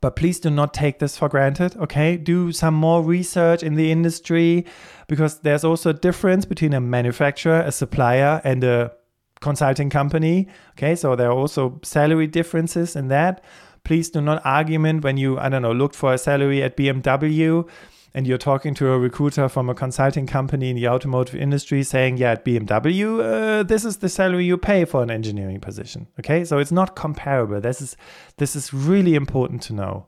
but 0.00 0.16
please 0.16 0.40
do 0.40 0.50
not 0.50 0.72
take 0.72 0.98
this 0.98 1.18
for 1.18 1.28
granted, 1.28 1.76
okay? 1.76 2.16
Do 2.16 2.52
some 2.52 2.74
more 2.74 3.02
research 3.02 3.62
in 3.62 3.74
the 3.74 3.92
industry 3.92 4.64
because 5.08 5.40
there's 5.40 5.64
also 5.64 5.90
a 5.90 5.94
difference 5.94 6.46
between 6.46 6.72
a 6.72 6.80
manufacturer, 6.80 7.60
a 7.60 7.72
supplier, 7.72 8.40
and 8.44 8.64
a 8.64 8.92
consulting 9.40 9.90
company. 9.90 10.48
Okay, 10.72 10.94
so 10.94 11.16
there 11.16 11.28
are 11.30 11.36
also 11.36 11.80
salary 11.82 12.26
differences 12.26 12.96
in 12.96 13.08
that. 13.08 13.42
Please 13.84 14.10
do 14.10 14.20
not 14.20 14.44
argument 14.44 15.02
when 15.02 15.16
you, 15.16 15.38
I 15.38 15.48
don't 15.48 15.62
know, 15.62 15.72
looked 15.72 15.96
for 15.96 16.12
a 16.12 16.18
salary 16.18 16.62
at 16.62 16.76
BMW 16.76 17.66
and 18.12 18.26
you're 18.26 18.38
talking 18.38 18.74
to 18.74 18.90
a 18.90 18.98
recruiter 18.98 19.48
from 19.48 19.70
a 19.70 19.74
consulting 19.74 20.26
company 20.26 20.70
in 20.70 20.76
the 20.76 20.88
automotive 20.88 21.36
industry 21.36 21.82
saying, 21.82 22.16
yeah, 22.16 22.32
at 22.32 22.44
BMW, 22.44 23.20
uh, 23.20 23.62
this 23.62 23.84
is 23.84 23.98
the 23.98 24.08
salary 24.08 24.44
you 24.44 24.58
pay 24.58 24.84
for 24.84 25.02
an 25.02 25.10
engineering 25.10 25.60
position. 25.60 26.08
Okay, 26.18 26.44
so 26.44 26.58
it's 26.58 26.72
not 26.72 26.96
comparable. 26.96 27.60
This 27.60 27.80
is 27.80 27.96
this 28.38 28.56
is 28.56 28.74
really 28.74 29.14
important 29.14 29.62
to 29.62 29.72
know. 29.72 30.06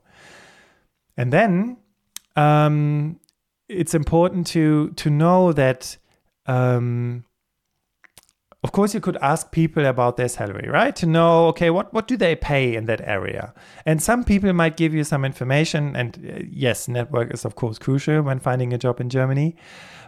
And 1.17 1.33
then 1.33 1.77
um, 2.35 3.21
it's 3.69 3.95
important 3.95 4.47
to 4.49 4.91
to 4.91 5.11
know 5.11 5.53
that 5.53 5.97
um, 6.47 7.25
of 8.65 8.73
course 8.73 8.95
you 8.95 9.01
could 9.01 9.17
ask 9.17 9.51
people 9.51 9.87
about 9.87 10.17
their 10.17 10.29
salary 10.29 10.69
right? 10.69 10.95
To 10.97 11.07
know 11.07 11.47
okay 11.49 11.71
what, 11.71 11.93
what 11.93 12.07
do 12.09 12.17
they 12.17 12.35
pay 12.37 12.75
in 12.75 12.87
that 12.87 13.01
area? 13.03 13.53
And 13.87 14.03
some 14.03 14.25
people 14.25 14.53
might 14.53 14.77
give 14.77 14.95
you 14.95 15.05
some 15.05 15.25
information 15.25 15.97
and 15.97 16.17
uh, 16.17 16.43
yes 16.49 16.89
network 16.89 17.33
is 17.35 17.45
of 17.45 17.55
course 17.55 17.79
crucial 17.79 18.23
when 18.23 18.39
finding 18.39 18.73
a 18.73 18.79
job 18.79 19.01
in 19.01 19.09
germany 19.09 19.57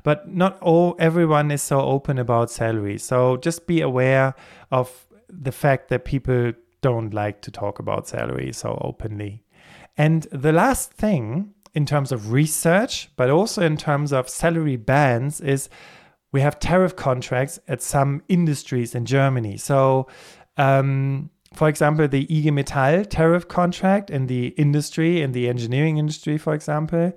but 0.04 0.28
not 0.28 0.60
all 0.60 0.94
everyone 1.00 1.50
is 1.50 1.62
so 1.62 1.80
open 1.80 2.18
about 2.18 2.50
salary. 2.50 2.98
So 2.98 3.36
just 3.38 3.66
be 3.66 3.80
aware 3.80 4.34
of 4.70 5.06
the 5.28 5.50
fact 5.50 5.88
that 5.88 6.04
people 6.04 6.52
don't 6.82 7.12
like 7.12 7.40
to 7.40 7.50
talk 7.50 7.78
about 7.78 8.06
salary 8.06 8.52
so 8.52 8.78
openly. 8.82 9.42
And 9.96 10.24
the 10.24 10.52
last 10.52 10.92
thing 10.92 11.54
in 11.72 11.86
terms 11.86 12.12
of 12.12 12.30
research 12.30 13.08
but 13.16 13.30
also 13.30 13.62
in 13.62 13.76
terms 13.76 14.12
of 14.12 14.28
salary 14.28 14.76
bands 14.76 15.40
is 15.40 15.68
we 16.34 16.40
have 16.40 16.58
tariff 16.58 16.96
contracts 16.96 17.60
at 17.68 17.80
some 17.80 18.20
industries 18.28 18.92
in 18.96 19.06
Germany. 19.06 19.56
So, 19.56 20.08
um, 20.56 21.30
for 21.54 21.68
example, 21.68 22.08
the 22.08 22.24
IG 22.24 22.46
Metall 22.46 23.08
tariff 23.08 23.46
contract 23.46 24.10
in 24.10 24.26
the 24.26 24.48
industry, 24.64 25.22
in 25.22 25.30
the 25.30 25.48
engineering 25.48 25.96
industry, 25.96 26.36
for 26.36 26.52
example, 26.52 27.12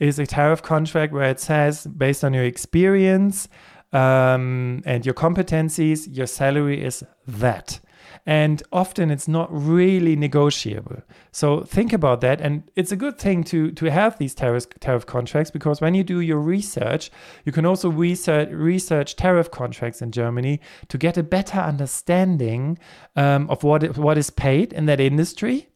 is 0.00 0.18
a 0.18 0.26
tariff 0.26 0.62
contract 0.62 1.14
where 1.14 1.30
it 1.30 1.40
says, 1.40 1.86
based 1.86 2.22
on 2.22 2.34
your 2.34 2.44
experience 2.44 3.48
um, 3.94 4.82
and 4.84 5.06
your 5.06 5.14
competencies, 5.14 6.06
your 6.14 6.26
salary 6.26 6.84
is 6.84 7.02
that 7.26 7.80
and 8.28 8.62
often 8.72 9.10
it's 9.10 9.26
not 9.26 9.48
really 9.50 10.14
negotiable. 10.14 11.00
So 11.32 11.62
think 11.62 11.94
about 11.94 12.20
that, 12.20 12.42
and 12.42 12.70
it's 12.76 12.92
a 12.92 12.96
good 12.96 13.18
thing 13.18 13.42
to 13.44 13.72
to 13.72 13.90
have 13.90 14.18
these 14.18 14.34
tariff 14.34 14.68
tariff 14.80 15.06
contracts 15.06 15.50
because 15.50 15.80
when 15.80 15.94
you 15.94 16.04
do 16.04 16.20
your 16.20 16.38
research, 16.38 17.10
you 17.46 17.52
can 17.52 17.64
also 17.64 17.88
research 17.88 18.50
research 18.50 19.16
tariff 19.16 19.50
contracts 19.50 20.02
in 20.02 20.12
Germany 20.12 20.60
to 20.88 20.98
get 20.98 21.16
a 21.16 21.22
better 21.22 21.58
understanding 21.58 22.78
um, 23.16 23.48
of 23.48 23.62
what 23.62 23.96
what 23.96 24.18
is 24.18 24.28
paid 24.28 24.74
in 24.74 24.84
that 24.84 25.00
industry. 25.00 25.68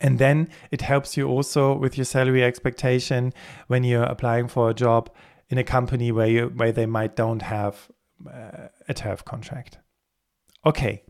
And 0.00 0.18
then 0.18 0.48
it 0.70 0.80
helps 0.80 1.18
you 1.18 1.28
also 1.28 1.76
with 1.76 1.98
your 1.98 2.06
salary 2.06 2.42
expectation 2.42 3.34
when 3.66 3.84
you're 3.84 4.10
applying 4.14 4.48
for 4.48 4.70
a 4.70 4.74
job 4.74 5.10
in 5.50 5.58
a 5.58 5.64
company 5.64 6.10
where 6.10 6.30
you 6.30 6.46
where 6.56 6.72
they 6.72 6.86
might 6.86 7.16
don't 7.16 7.42
have 7.42 7.90
uh, 8.26 8.68
a 8.88 8.94
tariff 8.94 9.26
contract. 9.26 9.76
Okay, 10.64 11.02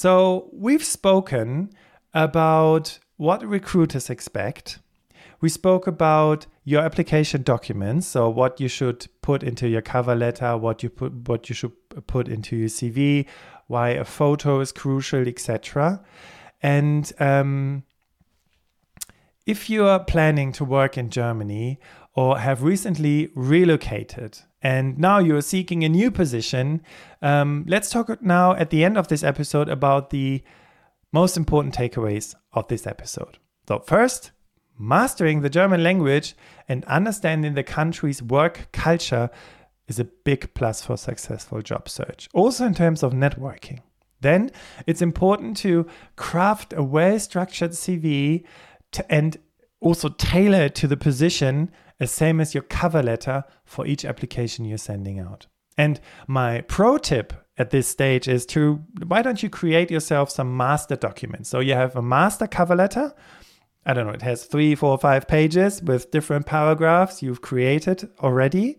so 0.00 0.48
we've 0.50 0.82
spoken 0.82 1.74
about 2.14 2.98
what 3.18 3.46
recruiters 3.46 4.08
expect. 4.08 4.78
We 5.42 5.50
spoke 5.50 5.86
about 5.86 6.46
your 6.64 6.80
application 6.80 7.42
documents, 7.42 8.06
so 8.06 8.30
what 8.30 8.58
you 8.58 8.68
should 8.68 9.08
put 9.20 9.42
into 9.42 9.68
your 9.68 9.82
cover 9.82 10.14
letter, 10.14 10.56
what 10.56 10.82
you 10.82 10.88
put 10.88 11.28
what 11.28 11.50
you 11.50 11.54
should 11.54 11.72
put 12.06 12.28
into 12.28 12.56
your 12.56 12.70
CV, 12.70 13.26
why 13.66 13.90
a 13.90 14.06
photo 14.06 14.60
is 14.60 14.72
crucial, 14.72 15.28
etc. 15.28 16.02
And 16.62 17.12
um, 17.20 17.82
if 19.44 19.68
you 19.68 19.84
are 19.84 20.02
planning 20.02 20.50
to 20.52 20.64
work 20.64 20.96
in 20.96 21.10
Germany 21.10 21.78
or 22.14 22.38
have 22.38 22.62
recently 22.62 23.30
relocated 23.34 24.40
and 24.62 24.98
now 24.98 25.18
you're 25.18 25.40
seeking 25.40 25.84
a 25.84 25.88
new 25.88 26.10
position, 26.10 26.82
um, 27.22 27.64
let's 27.66 27.88
talk 27.90 28.22
now 28.22 28.52
at 28.52 28.70
the 28.70 28.84
end 28.84 28.98
of 28.98 29.08
this 29.08 29.22
episode 29.22 29.68
about 29.68 30.10
the 30.10 30.42
most 31.12 31.36
important 31.36 31.74
takeaways 31.74 32.34
of 32.52 32.68
this 32.68 32.86
episode. 32.86 33.38
So, 33.66 33.78
first, 33.80 34.32
mastering 34.78 35.40
the 35.40 35.50
German 35.50 35.82
language 35.82 36.34
and 36.68 36.84
understanding 36.84 37.54
the 37.54 37.62
country's 37.62 38.22
work 38.22 38.68
culture 38.72 39.30
is 39.88 39.98
a 39.98 40.04
big 40.04 40.52
plus 40.54 40.82
for 40.82 40.96
successful 40.96 41.62
job 41.62 41.88
search, 41.88 42.28
also 42.34 42.66
in 42.66 42.74
terms 42.74 43.02
of 43.02 43.12
networking. 43.12 43.80
Then 44.20 44.50
it's 44.86 45.00
important 45.00 45.56
to 45.58 45.86
craft 46.16 46.74
a 46.74 46.82
well 46.82 47.18
structured 47.18 47.70
CV 47.70 48.44
to, 48.92 49.12
and 49.12 49.38
also 49.80 50.10
tailor 50.10 50.64
it 50.64 50.74
to 50.76 50.86
the 50.86 50.96
position, 50.96 51.70
as 52.00 52.10
same 52.10 52.40
as 52.40 52.54
your 52.54 52.62
cover 52.64 53.02
letter 53.02 53.44
for 53.64 53.86
each 53.86 54.04
application 54.04 54.64
you're 54.64 54.78
sending 54.78 55.20
out. 55.20 55.46
And 55.76 56.00
my 56.26 56.62
pro 56.62 56.98
tip 56.98 57.32
at 57.56 57.70
this 57.70 57.86
stage 57.86 58.26
is 58.26 58.44
to 58.46 58.82
why 59.06 59.22
don't 59.22 59.42
you 59.42 59.50
create 59.50 59.90
yourself 59.90 60.30
some 60.30 60.56
master 60.56 60.96
documents? 60.96 61.48
So 61.50 61.60
you 61.60 61.74
have 61.74 61.94
a 61.94 62.02
master 62.02 62.46
cover 62.46 62.74
letter. 62.74 63.14
I 63.86 63.94
don't 63.94 64.06
know, 64.06 64.12
it 64.12 64.22
has 64.22 64.44
three, 64.44 64.74
four, 64.74 64.98
five 64.98 65.26
pages 65.28 65.82
with 65.82 66.10
different 66.10 66.46
paragraphs 66.46 67.22
you've 67.22 67.40
created 67.40 68.10
already. 68.20 68.78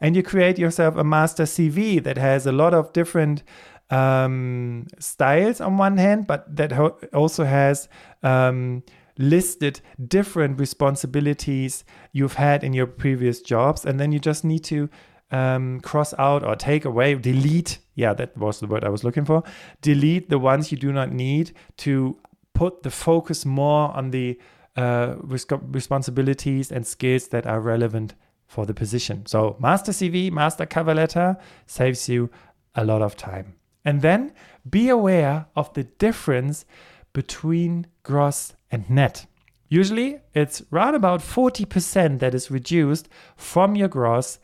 And 0.00 0.16
you 0.16 0.22
create 0.22 0.58
yourself 0.58 0.96
a 0.96 1.04
master 1.04 1.44
CV 1.44 2.02
that 2.02 2.16
has 2.16 2.46
a 2.46 2.52
lot 2.52 2.72
of 2.72 2.92
different 2.92 3.42
um, 3.90 4.86
styles 4.98 5.60
on 5.60 5.76
one 5.76 5.98
hand, 5.98 6.26
but 6.26 6.56
that 6.56 6.72
ho- 6.72 6.98
also 7.12 7.44
has 7.44 7.88
um, 8.22 8.82
listed 9.20 9.80
different 10.08 10.58
responsibilities 10.58 11.84
you've 12.12 12.34
had 12.34 12.64
in 12.64 12.72
your 12.72 12.86
previous 12.86 13.40
jobs. 13.40 13.84
And 13.84 14.00
then 14.00 14.12
you 14.12 14.18
just 14.18 14.44
need 14.44 14.64
to 14.64 14.88
um, 15.30 15.80
cross 15.80 16.14
out 16.18 16.42
or 16.42 16.56
take 16.56 16.84
away, 16.84 17.14
delete. 17.14 17.78
Yeah, 17.94 18.14
that 18.14 18.36
was 18.36 18.60
the 18.60 18.66
word 18.66 18.84
I 18.84 18.88
was 18.88 19.04
looking 19.04 19.24
for. 19.24 19.42
Delete 19.82 20.30
the 20.30 20.38
ones 20.38 20.72
you 20.72 20.78
do 20.78 20.92
not 20.92 21.12
need 21.12 21.52
to 21.78 22.16
put 22.54 22.82
the 22.82 22.90
focus 22.90 23.44
more 23.44 23.94
on 23.96 24.10
the 24.10 24.38
uh, 24.76 25.14
responsibilities 25.20 26.72
and 26.72 26.86
skills 26.86 27.28
that 27.28 27.46
are 27.46 27.60
relevant 27.60 28.14
for 28.46 28.66
the 28.66 28.74
position. 28.74 29.26
So, 29.26 29.56
master 29.60 29.92
CV, 29.92 30.32
master 30.32 30.66
cover 30.66 30.94
letter 30.94 31.36
saves 31.66 32.08
you 32.08 32.30
a 32.74 32.84
lot 32.84 33.02
of 33.02 33.16
time. 33.16 33.54
And 33.84 34.02
then 34.02 34.32
be 34.68 34.88
aware 34.88 35.46
of 35.54 35.72
the 35.74 35.84
difference 35.84 36.64
between 37.12 37.86
gross 38.02 38.54
and 38.70 38.88
net. 38.88 39.26
Usually 39.68 40.20
it's 40.34 40.62
right 40.70 40.94
about 40.94 41.20
40% 41.20 42.18
that 42.18 42.34
is 42.34 42.50
reduced 42.50 43.08
from 43.36 43.76
your 43.76 43.88
gross 43.88 44.38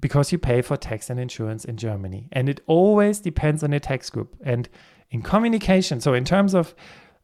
because 0.00 0.32
you 0.32 0.38
pay 0.38 0.62
for 0.62 0.76
tax 0.76 1.10
and 1.10 1.20
insurance 1.20 1.64
in 1.64 1.76
Germany. 1.76 2.28
And 2.32 2.48
it 2.48 2.60
always 2.66 3.20
depends 3.20 3.62
on 3.62 3.70
your 3.70 3.80
tax 3.80 4.10
group. 4.10 4.36
And 4.44 4.68
in 5.10 5.22
communication, 5.22 6.00
so 6.00 6.12
in 6.12 6.24
terms 6.24 6.54
of 6.54 6.74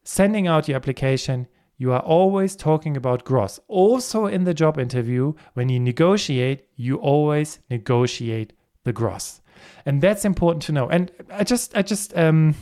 sending 0.05 0.47
out 0.47 0.69
your 0.69 0.77
application, 0.77 1.49
you 1.77 1.93
are 1.93 2.01
always 2.01 2.55
talking 2.55 2.97
about 2.97 3.25
gross. 3.25 3.59
Also 3.67 4.27
in 4.27 4.45
the 4.45 4.55
job 4.55 4.79
interview, 4.79 5.35
when 5.55 5.69
you 5.69 5.81
negotiate, 5.81 6.67
you 6.77 6.97
always 6.97 7.59
negotiate 7.69 8.53
the 8.85 8.93
gross 8.93 9.41
and 9.85 10.03
that's 10.03 10.25
important 10.25 10.63
to 10.65 10.73
know. 10.73 10.89
And 10.89 11.11
I 11.31 11.45
just, 11.45 11.77
I 11.77 11.83
just, 11.83 12.17
um, 12.17 12.55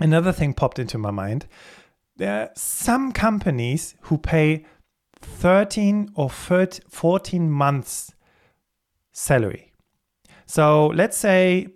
another 0.00 0.32
thing 0.32 0.54
popped 0.54 0.78
into 0.78 0.98
my 0.98 1.10
mind. 1.10 1.46
There 2.16 2.42
are 2.42 2.50
some 2.54 3.12
companies 3.12 3.94
who 4.02 4.18
pay 4.18 4.64
13 5.20 6.10
or 6.14 6.30
13, 6.30 6.82
14 6.88 7.50
months 7.50 8.12
salary. 9.12 9.72
So 10.46 10.88
let's 10.88 11.16
say 11.16 11.68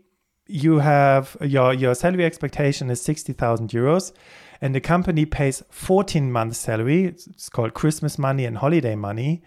you 0.47 0.79
have 0.79 1.37
your 1.41 1.75
your 1.75 1.95
salary 1.95 2.25
expectation 2.25 2.91
is 2.91 3.03
60,000 3.03 3.71
euros 3.71 4.13
and 4.61 4.75
the 4.75 4.81
company 4.81 5.27
pays 5.27 5.63
14 5.71 6.33
months 6.33 6.59
salary 6.59 7.05
it's 7.05 7.51
called 7.51 7.75
christmas 7.75 8.19
money 8.19 8.47
and 8.47 8.57
holiday 8.57 8.97
money 8.97 9.43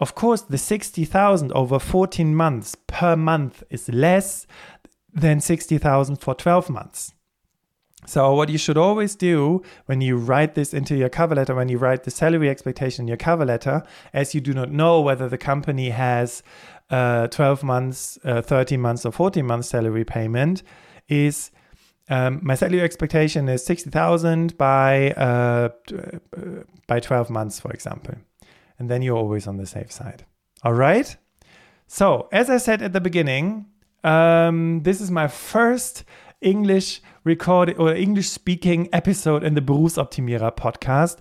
of 0.00 0.14
course, 0.14 0.40
the 0.40 0.56
60,000 0.56 1.52
over 1.52 1.78
14 1.78 2.34
months 2.34 2.74
per 2.86 3.16
month 3.16 3.62
is 3.68 3.88
less 3.90 4.46
than 5.12 5.40
60,000 5.40 6.16
for 6.16 6.34
12 6.34 6.70
months. 6.70 7.12
So, 8.06 8.34
what 8.34 8.48
you 8.48 8.58
should 8.58 8.78
always 8.78 9.14
do 9.14 9.62
when 9.86 10.00
you 10.00 10.16
write 10.16 10.54
this 10.54 10.72
into 10.72 10.96
your 10.96 11.08
cover 11.08 11.34
letter, 11.34 11.54
when 11.54 11.68
you 11.68 11.78
write 11.78 12.04
the 12.04 12.10
salary 12.10 12.48
expectation 12.48 13.04
in 13.04 13.08
your 13.08 13.16
cover 13.16 13.44
letter, 13.44 13.82
as 14.12 14.34
you 14.34 14.40
do 14.40 14.52
not 14.52 14.70
know 14.70 15.00
whether 15.00 15.28
the 15.28 15.38
company 15.38 15.90
has 15.90 16.42
uh, 16.90 17.28
12 17.28 17.62
months, 17.62 18.18
uh, 18.24 18.42
13 18.42 18.80
months, 18.80 19.04
or 19.04 19.12
14 19.12 19.46
months 19.46 19.68
salary 19.68 20.04
payment, 20.04 20.62
is 21.08 21.50
um, 22.08 22.40
my 22.42 22.54
salary 22.54 22.80
expectation 22.80 23.48
is 23.48 23.64
60,000 23.64 24.56
by, 24.58 25.12
uh, 25.12 25.68
by 26.88 26.98
12 26.98 27.30
months, 27.30 27.60
for 27.60 27.70
example 27.70 28.14
and 28.80 28.88
then 28.88 29.02
you're 29.02 29.16
always 29.16 29.46
on 29.46 29.58
the 29.58 29.66
safe 29.66 29.92
side. 29.92 30.24
All 30.64 30.72
right. 30.72 31.14
So, 31.86 32.28
as 32.32 32.50
I 32.50 32.56
said 32.56 32.82
at 32.82 32.92
the 32.92 33.00
beginning, 33.00 33.66
um, 34.02 34.82
this 34.82 35.00
is 35.00 35.10
my 35.10 35.28
first 35.28 36.04
English 36.40 37.00
recorded 37.24 37.76
or 37.78 37.94
English 37.94 38.28
speaking 38.28 38.88
episode 38.92 39.44
in 39.44 39.54
the 39.54 39.60
Berufsoptimierer 39.60 40.56
podcast. 40.56 41.18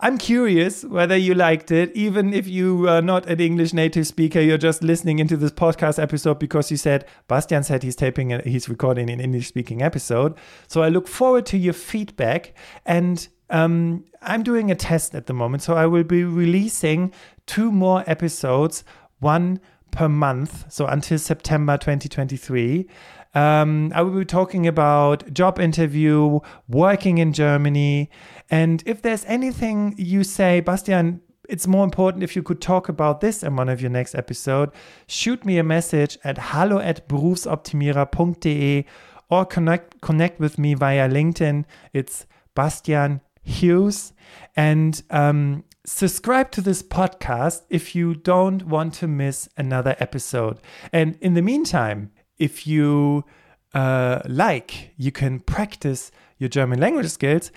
I'm 0.00 0.18
curious 0.18 0.84
whether 0.84 1.16
you 1.16 1.34
liked 1.34 1.70
it, 1.70 1.90
even 1.94 2.34
if 2.34 2.46
you 2.46 2.88
are 2.88 3.00
not 3.00 3.26
an 3.26 3.40
English 3.40 3.72
native 3.72 4.06
speaker, 4.06 4.40
you're 4.40 4.58
just 4.58 4.82
listening 4.82 5.18
into 5.18 5.36
this 5.36 5.52
podcast 5.52 6.02
episode 6.02 6.38
because 6.38 6.70
you 6.70 6.76
said 6.76 7.06
Bastian 7.28 7.62
said 7.62 7.82
he's 7.82 7.96
taping 7.96 8.32
and 8.32 8.44
he's 8.44 8.68
recording 8.68 9.08
an 9.08 9.20
English 9.20 9.46
speaking 9.48 9.82
episode. 9.82 10.34
So 10.66 10.82
I 10.82 10.88
look 10.88 11.08
forward 11.08 11.46
to 11.46 11.56
your 11.56 11.72
feedback 11.72 12.54
and 12.84 13.26
um, 13.50 14.04
I'm 14.20 14.42
doing 14.42 14.70
a 14.70 14.74
test 14.74 15.14
at 15.14 15.26
the 15.26 15.32
moment, 15.32 15.62
so 15.62 15.74
I 15.74 15.86
will 15.86 16.04
be 16.04 16.24
releasing 16.24 17.12
two 17.46 17.70
more 17.70 18.02
episodes, 18.06 18.84
one 19.20 19.60
per 19.90 20.08
month, 20.08 20.72
so 20.72 20.86
until 20.86 21.18
September 21.18 21.78
2023. 21.78 22.88
Um, 23.34 23.92
I 23.94 24.02
will 24.02 24.18
be 24.18 24.24
talking 24.24 24.66
about 24.66 25.32
job 25.32 25.58
interview, 25.58 26.40
working 26.68 27.18
in 27.18 27.32
Germany, 27.32 28.10
and 28.50 28.82
if 28.86 29.02
there's 29.02 29.24
anything 29.26 29.94
you 29.98 30.22
say, 30.24 30.60
Bastian, 30.60 31.20
it's 31.48 31.66
more 31.66 31.84
important 31.84 32.22
if 32.22 32.36
you 32.36 32.42
could 32.42 32.60
talk 32.60 32.88
about 32.88 33.20
this 33.20 33.42
in 33.42 33.56
one 33.56 33.68
of 33.68 33.80
your 33.80 33.90
next 33.90 34.14
episode. 34.14 34.70
Shoot 35.06 35.44
me 35.44 35.58
a 35.58 35.64
message 35.64 36.18
at 36.24 36.38
hallo 36.38 36.78
at 36.78 37.08
berufsoptimierer.de 37.08 38.86
or 39.30 39.44
connect 39.44 40.00
connect 40.00 40.40
with 40.40 40.58
me 40.58 40.74
via 40.74 41.08
LinkedIn. 41.08 41.64
It's 41.92 42.26
Bastian 42.54 43.20
Hughes. 43.42 44.12
And 44.56 45.02
um, 45.10 45.64
subscribe 45.84 46.50
to 46.52 46.60
this 46.60 46.82
podcast 46.82 47.62
if 47.68 47.94
you 47.94 48.14
don't 48.14 48.66
want 48.66 48.94
to 48.94 49.08
miss 49.08 49.48
another 49.56 49.96
episode. 49.98 50.58
And 50.92 51.16
in 51.20 51.34
the 51.34 51.42
meantime, 51.42 52.10
if 52.38 52.66
you 52.66 53.24
uh, 53.72 54.20
like, 54.26 54.92
you 54.96 55.10
can 55.10 55.40
practice 55.40 56.10
your 56.38 56.48
German 56.48 56.80
language 56.80 57.08
skills 57.08 57.50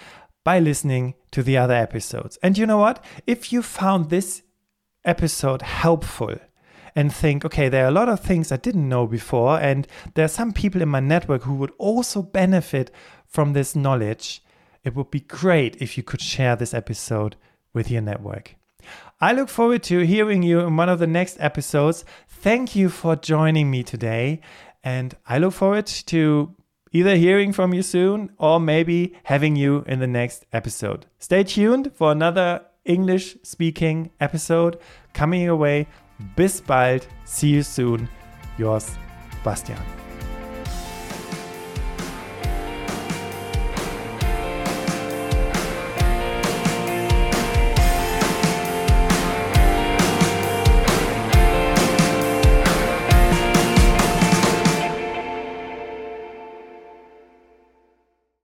by 0.44 0.60
listening 0.60 1.14
to 1.32 1.44
the 1.44 1.58
other 1.58 1.74
episodes. 1.74 2.38
And 2.42 2.58
you 2.58 2.66
know 2.66 2.78
what? 2.78 3.04
If 3.26 3.52
you 3.52 3.62
found 3.62 4.10
this 4.10 4.44
episode 5.06 5.62
helpful, 5.62 6.36
and 6.96 7.14
think, 7.14 7.46
okay, 7.46 7.70
there 7.70 7.86
are 7.86 7.90
a 7.90 7.92
lot 7.92 8.10
of 8.10 8.22
things 8.22 8.52
I 8.52 8.58
didn't 8.58 8.90
know 8.90 9.06
before, 9.06 9.60
and 9.60 9.88
there 10.16 10.26
are 10.26 10.28
some 10.28 10.52
people 10.52 10.82
in 10.82 10.90
my 10.90 11.00
network 11.00 11.44
who 11.44 11.54
would 11.54 11.72
also 11.78 12.24
benefit 12.24 12.90
from 13.28 13.54
this 13.54 13.76
knowledge 13.76 14.42
it 14.88 14.96
would 14.96 15.12
be 15.12 15.20
great 15.20 15.76
if 15.82 15.98
you 15.98 16.04
could 16.04 16.22
share 16.22 16.56
this 16.56 16.74
episode 16.74 17.36
with 17.74 17.92
your 17.92 18.02
network. 18.02 18.56
I 19.20 19.34
look 19.34 19.50
forward 19.50 19.84
to 19.84 20.06
hearing 20.06 20.44
you 20.44 20.62
in 20.62 20.78
one 20.78 20.88
of 20.88 21.00
the 21.00 21.08
next 21.08 21.38
episodes. 21.42 22.06
Thank 22.30 22.74
you 22.74 22.88
for 22.88 23.18
joining 23.18 23.70
me 23.70 23.84
today. 23.84 24.40
And 24.88 25.14
I 25.28 25.38
look 25.38 25.54
forward 25.54 25.86
to 26.14 26.56
either 26.94 27.18
hearing 27.18 27.52
from 27.52 27.74
you 27.74 27.84
soon 27.84 28.32
or 28.38 28.58
maybe 28.58 29.18
having 29.24 29.58
you 29.58 29.84
in 29.86 30.00
the 30.00 30.08
next 30.08 30.46
episode. 30.54 31.08
Stay 31.20 31.44
tuned 31.44 31.92
for 31.94 32.14
another 32.14 32.62
English 32.86 33.36
speaking 33.44 34.12
episode 34.22 34.80
coming 35.14 35.42
your 35.42 35.58
way. 35.58 35.88
Bis 36.38 36.62
bald. 36.62 37.06
See 37.26 37.50
you 37.50 37.64
soon. 37.64 38.08
Yours, 38.58 38.96
Bastian. 39.44 40.07